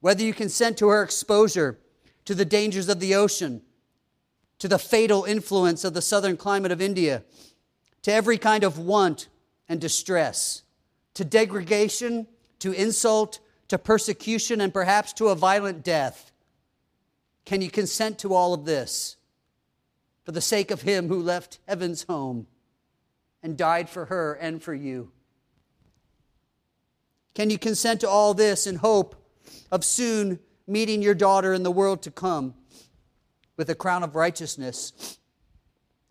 whether 0.00 0.22
you 0.22 0.32
consent 0.32 0.76
to 0.78 0.88
her 0.88 1.02
exposure 1.02 1.78
to 2.24 2.34
the 2.34 2.44
dangers 2.44 2.88
of 2.88 3.00
the 3.00 3.14
ocean, 3.14 3.62
to 4.58 4.68
the 4.68 4.78
fatal 4.78 5.24
influence 5.24 5.84
of 5.84 5.94
the 5.94 6.02
southern 6.02 6.36
climate 6.36 6.70
of 6.70 6.80
India, 6.80 7.24
to 8.02 8.12
every 8.12 8.38
kind 8.38 8.64
of 8.64 8.78
want 8.78 9.28
and 9.68 9.80
distress, 9.80 10.62
to 11.14 11.24
degradation, 11.24 12.26
to 12.58 12.72
insult, 12.72 13.40
to 13.68 13.78
persecution, 13.78 14.60
and 14.60 14.72
perhaps 14.72 15.12
to 15.12 15.28
a 15.28 15.34
violent 15.34 15.82
death 15.82 16.31
can 17.44 17.60
you 17.60 17.70
consent 17.70 18.18
to 18.20 18.34
all 18.34 18.54
of 18.54 18.64
this 18.64 19.16
for 20.24 20.32
the 20.32 20.40
sake 20.40 20.70
of 20.70 20.82
him 20.82 21.08
who 21.08 21.20
left 21.20 21.58
heaven's 21.66 22.04
home 22.04 22.46
and 23.42 23.56
died 23.56 23.88
for 23.88 24.06
her 24.06 24.34
and 24.34 24.62
for 24.62 24.74
you? 24.74 25.10
Can 27.34 27.50
you 27.50 27.58
consent 27.58 28.00
to 28.00 28.08
all 28.08 28.34
this 28.34 28.66
in 28.66 28.76
hope 28.76 29.16
of 29.70 29.84
soon 29.84 30.38
meeting 30.66 31.02
your 31.02 31.14
daughter 31.14 31.52
in 31.52 31.62
the 31.62 31.70
world 31.70 32.02
to 32.02 32.10
come 32.10 32.54
with 33.56 33.68
a 33.70 33.74
crown 33.74 34.02
of 34.02 34.14
righteousness, 34.14 35.18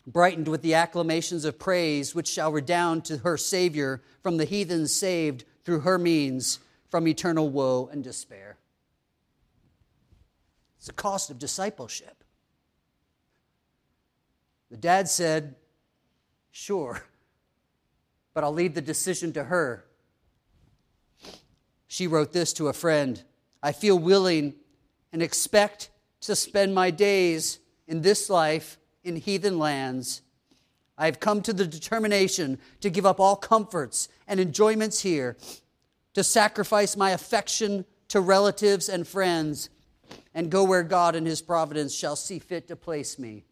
brightened 0.05 0.47
with 0.47 0.61
the 0.61 0.73
acclamations 0.73 1.45
of 1.45 1.59
praise 1.59 2.13
which 2.13 2.27
shall 2.27 2.51
redound 2.51 3.05
to 3.05 3.17
her 3.19 3.37
Savior 3.37 4.01
from 4.21 4.37
the 4.37 4.45
heathens 4.45 4.91
saved 4.91 5.45
through 5.63 5.81
her 5.81 5.97
means 5.97 6.59
from 6.89 7.07
eternal 7.07 7.49
woe 7.49 7.87
and 7.91 8.03
despair? 8.03 8.57
It's 10.81 10.87
the 10.87 10.93
cost 10.93 11.29
of 11.29 11.37
discipleship. 11.37 12.23
The 14.71 14.77
dad 14.77 15.07
said, 15.07 15.53
Sure, 16.49 17.03
but 18.33 18.43
I'll 18.43 18.51
leave 18.51 18.73
the 18.73 18.81
decision 18.81 19.31
to 19.33 19.43
her. 19.43 19.85
She 21.85 22.07
wrote 22.07 22.33
this 22.33 22.51
to 22.53 22.67
a 22.67 22.73
friend 22.73 23.21
I 23.61 23.73
feel 23.73 23.99
willing 23.99 24.55
and 25.13 25.21
expect 25.21 25.91
to 26.21 26.35
spend 26.35 26.73
my 26.73 26.89
days 26.89 27.59
in 27.87 28.01
this 28.01 28.27
life 28.27 28.79
in 29.03 29.17
heathen 29.17 29.59
lands. 29.59 30.23
I 30.97 31.05
have 31.05 31.19
come 31.19 31.43
to 31.43 31.53
the 31.53 31.67
determination 31.67 32.57
to 32.79 32.89
give 32.89 33.05
up 33.05 33.19
all 33.19 33.35
comforts 33.35 34.09
and 34.27 34.39
enjoyments 34.39 35.01
here, 35.01 35.37
to 36.15 36.23
sacrifice 36.23 36.97
my 36.97 37.11
affection 37.11 37.85
to 38.07 38.19
relatives 38.19 38.89
and 38.89 39.07
friends 39.07 39.69
and 40.33 40.49
go 40.49 40.63
where 40.63 40.83
God 40.83 41.15
in 41.15 41.25
His 41.25 41.41
providence 41.41 41.93
shall 41.93 42.15
see 42.15 42.39
fit 42.39 42.67
to 42.67 42.75
place 42.75 43.19
me. 43.19 43.45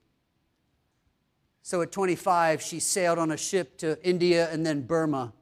So 1.61 1.81
at 1.81 1.91
25, 1.91 2.61
she 2.61 2.79
sailed 2.79 3.19
on 3.19 3.31
a 3.31 3.37
ship 3.37 3.77
to 3.79 4.01
India 4.07 4.49
and 4.51 4.65
then 4.65 4.81
Burma. 4.81 5.33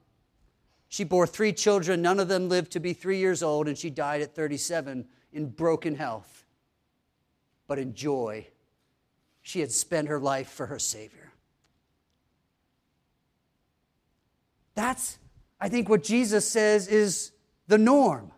She 0.89 1.03
bore 1.03 1.27
three 1.27 1.53
children, 1.53 2.01
none 2.01 2.19
of 2.19 2.27
them 2.27 2.49
lived 2.49 2.71
to 2.73 2.79
be 2.79 2.93
three 2.93 3.19
years 3.19 3.43
old, 3.43 3.67
and 3.67 3.77
she 3.77 3.89
died 3.89 4.21
at 4.21 4.35
37 4.35 5.05
in 5.33 5.49
broken 5.49 5.95
health. 5.95 6.45
But 7.67 7.79
in 7.79 7.93
joy, 7.93 8.47
she 9.41 9.59
had 9.59 9.71
spent 9.71 10.07
her 10.07 10.19
life 10.19 10.49
for 10.49 10.65
her 10.65 10.79
Savior. 10.79 11.31
That's, 14.75 15.17
I 15.59 15.69
think, 15.69 15.89
what 15.89 16.03
Jesus 16.03 16.47
says 16.47 16.87
is 16.87 17.31
the 17.67 17.77
norm. 17.77 18.31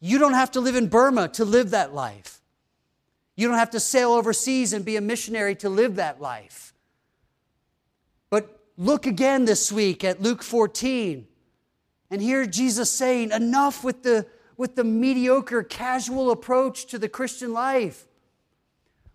You 0.00 0.18
don't 0.18 0.32
have 0.32 0.50
to 0.52 0.60
live 0.60 0.76
in 0.76 0.88
Burma 0.88 1.28
to 1.28 1.44
live 1.44 1.70
that 1.70 1.94
life. 1.94 2.40
You 3.36 3.48
don't 3.48 3.58
have 3.58 3.70
to 3.70 3.80
sail 3.80 4.12
overseas 4.12 4.72
and 4.72 4.84
be 4.84 4.96
a 4.96 5.00
missionary 5.00 5.54
to 5.56 5.68
live 5.68 5.96
that 5.96 6.20
life. 6.20 6.74
But 8.30 8.60
look 8.76 9.06
again 9.06 9.44
this 9.44 9.70
week 9.70 10.02
at 10.02 10.22
Luke 10.22 10.42
14 10.42 11.26
and 12.10 12.22
hear 12.22 12.46
Jesus 12.46 12.90
saying, 12.90 13.30
Enough 13.30 13.84
with 13.84 14.02
the, 14.02 14.26
with 14.56 14.74
the 14.74 14.84
mediocre, 14.84 15.62
casual 15.62 16.30
approach 16.30 16.86
to 16.86 16.98
the 16.98 17.08
Christian 17.08 17.52
life. 17.52 18.06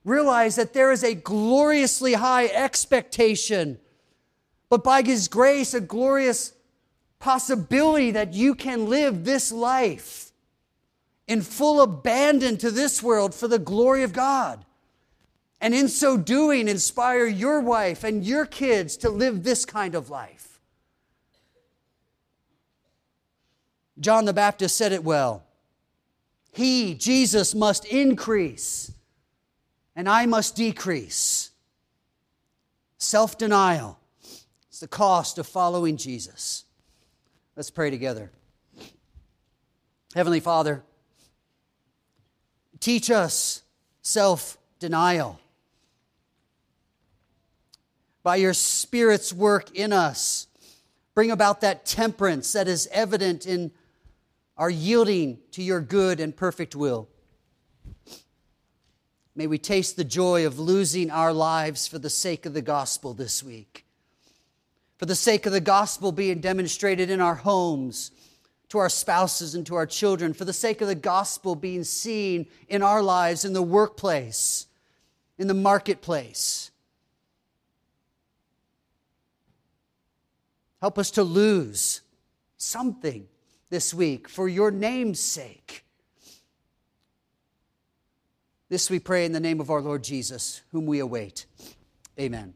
Realize 0.03 0.55
that 0.55 0.73
there 0.73 0.91
is 0.91 1.03
a 1.03 1.15
gloriously 1.15 2.13
high 2.13 2.45
expectation, 2.45 3.79
but 4.69 4.83
by 4.83 5.01
His 5.01 5.27
grace, 5.27 5.73
a 5.73 5.81
glorious 5.81 6.53
possibility 7.17 8.11
that 8.11 8.33
you 8.33 8.53
can 8.53 8.87
live 8.87 9.25
this 9.25 9.51
life 9.51 10.24
in 11.27 11.41
full 11.41 11.81
abandon 11.81 12.57
to 12.57 12.71
this 12.71 13.01
world 13.01 13.33
for 13.33 13.47
the 13.47 13.59
glory 13.59 14.03
of 14.03 14.13
God. 14.13 14.63
And 15.61 15.73
in 15.73 15.87
so 15.87 16.17
doing, 16.17 16.67
inspire 16.67 17.25
your 17.25 17.59
wife 17.59 18.03
and 18.03 18.23
your 18.23 18.45
kids 18.45 18.97
to 18.97 19.09
live 19.09 19.43
this 19.43 19.65
kind 19.65 19.95
of 19.95 20.09
life. 20.09 20.59
John 23.99 24.25
the 24.25 24.33
Baptist 24.33 24.77
said 24.77 24.91
it 24.91 25.03
well. 25.03 25.43
He, 26.51 26.93
Jesus, 26.93 27.55
must 27.55 27.85
increase, 27.85 28.91
and 29.95 30.07
I 30.07 30.25
must 30.25 30.55
decrease. 30.55 31.51
Self 32.97 33.37
denial 33.37 33.99
is 34.71 34.79
the 34.79 34.87
cost 34.87 35.37
of 35.37 35.47
following 35.47 35.97
Jesus. 35.97 36.65
Let's 37.55 37.69
pray 37.69 37.89
together. 37.89 38.31
Heavenly 40.13 40.39
Father, 40.39 40.83
teach 42.79 43.09
us 43.09 43.63
self 44.01 44.57
denial. 44.79 45.39
By 48.23 48.37
your 48.37 48.53
Spirit's 48.53 49.31
work 49.31 49.75
in 49.75 49.93
us, 49.93 50.47
bring 51.13 51.31
about 51.31 51.61
that 51.61 51.85
temperance 51.85 52.53
that 52.53 52.67
is 52.67 52.87
evident 52.91 53.45
in 53.45 53.71
our 54.57 54.69
yielding 54.69 55.39
to 55.51 55.61
your 55.61 55.81
good 55.81 56.19
and 56.19 56.35
perfect 56.35 56.75
will. 56.75 57.07
May 59.35 59.47
we 59.47 59.57
taste 59.57 59.97
the 59.97 60.05
joy 60.05 60.45
of 60.45 60.59
losing 60.59 61.11
our 61.11 61.33
lives 61.33 61.87
for 61.87 61.99
the 61.99 62.09
sake 62.09 62.45
of 62.45 62.53
the 62.53 62.61
gospel 62.61 63.13
this 63.13 63.43
week. 63.43 63.85
For 64.97 65.05
the 65.05 65.15
sake 65.15 65.45
of 65.45 65.51
the 65.51 65.59
gospel 65.59 66.13
being 66.13 66.39
demonstrated 66.39 67.09
in 67.09 67.19
our 67.19 67.35
homes, 67.35 68.11
to 68.75 68.79
our 68.79 68.89
spouses 68.89 69.55
and 69.55 69.65
to 69.65 69.75
our 69.75 69.85
children, 69.85 70.33
for 70.33 70.43
the 70.43 70.51
sake 70.51 70.81
of 70.81 70.89
the 70.89 70.95
gospel 70.95 71.55
being 71.55 71.85
seen 71.85 72.45
in 72.67 72.81
our 72.81 73.01
lives, 73.01 73.45
in 73.45 73.53
the 73.53 73.61
workplace, 73.61 74.67
in 75.37 75.47
the 75.47 75.53
marketplace. 75.53 76.71
Help 80.81 80.99
us 80.99 81.09
to 81.11 81.23
lose 81.23 82.01
something 82.57 83.27
this 83.69 83.93
week 83.93 84.27
for 84.27 84.49
your 84.49 84.71
name's 84.71 85.21
sake. 85.21 85.85
This 88.67 88.89
we 88.89 88.99
pray 88.99 89.23
in 89.23 89.31
the 89.31 89.39
name 89.39 89.61
of 89.61 89.69
our 89.69 89.81
Lord 89.81 90.03
Jesus, 90.03 90.61
whom 90.73 90.85
we 90.85 90.99
await. 90.99 91.45
Amen. 92.19 92.53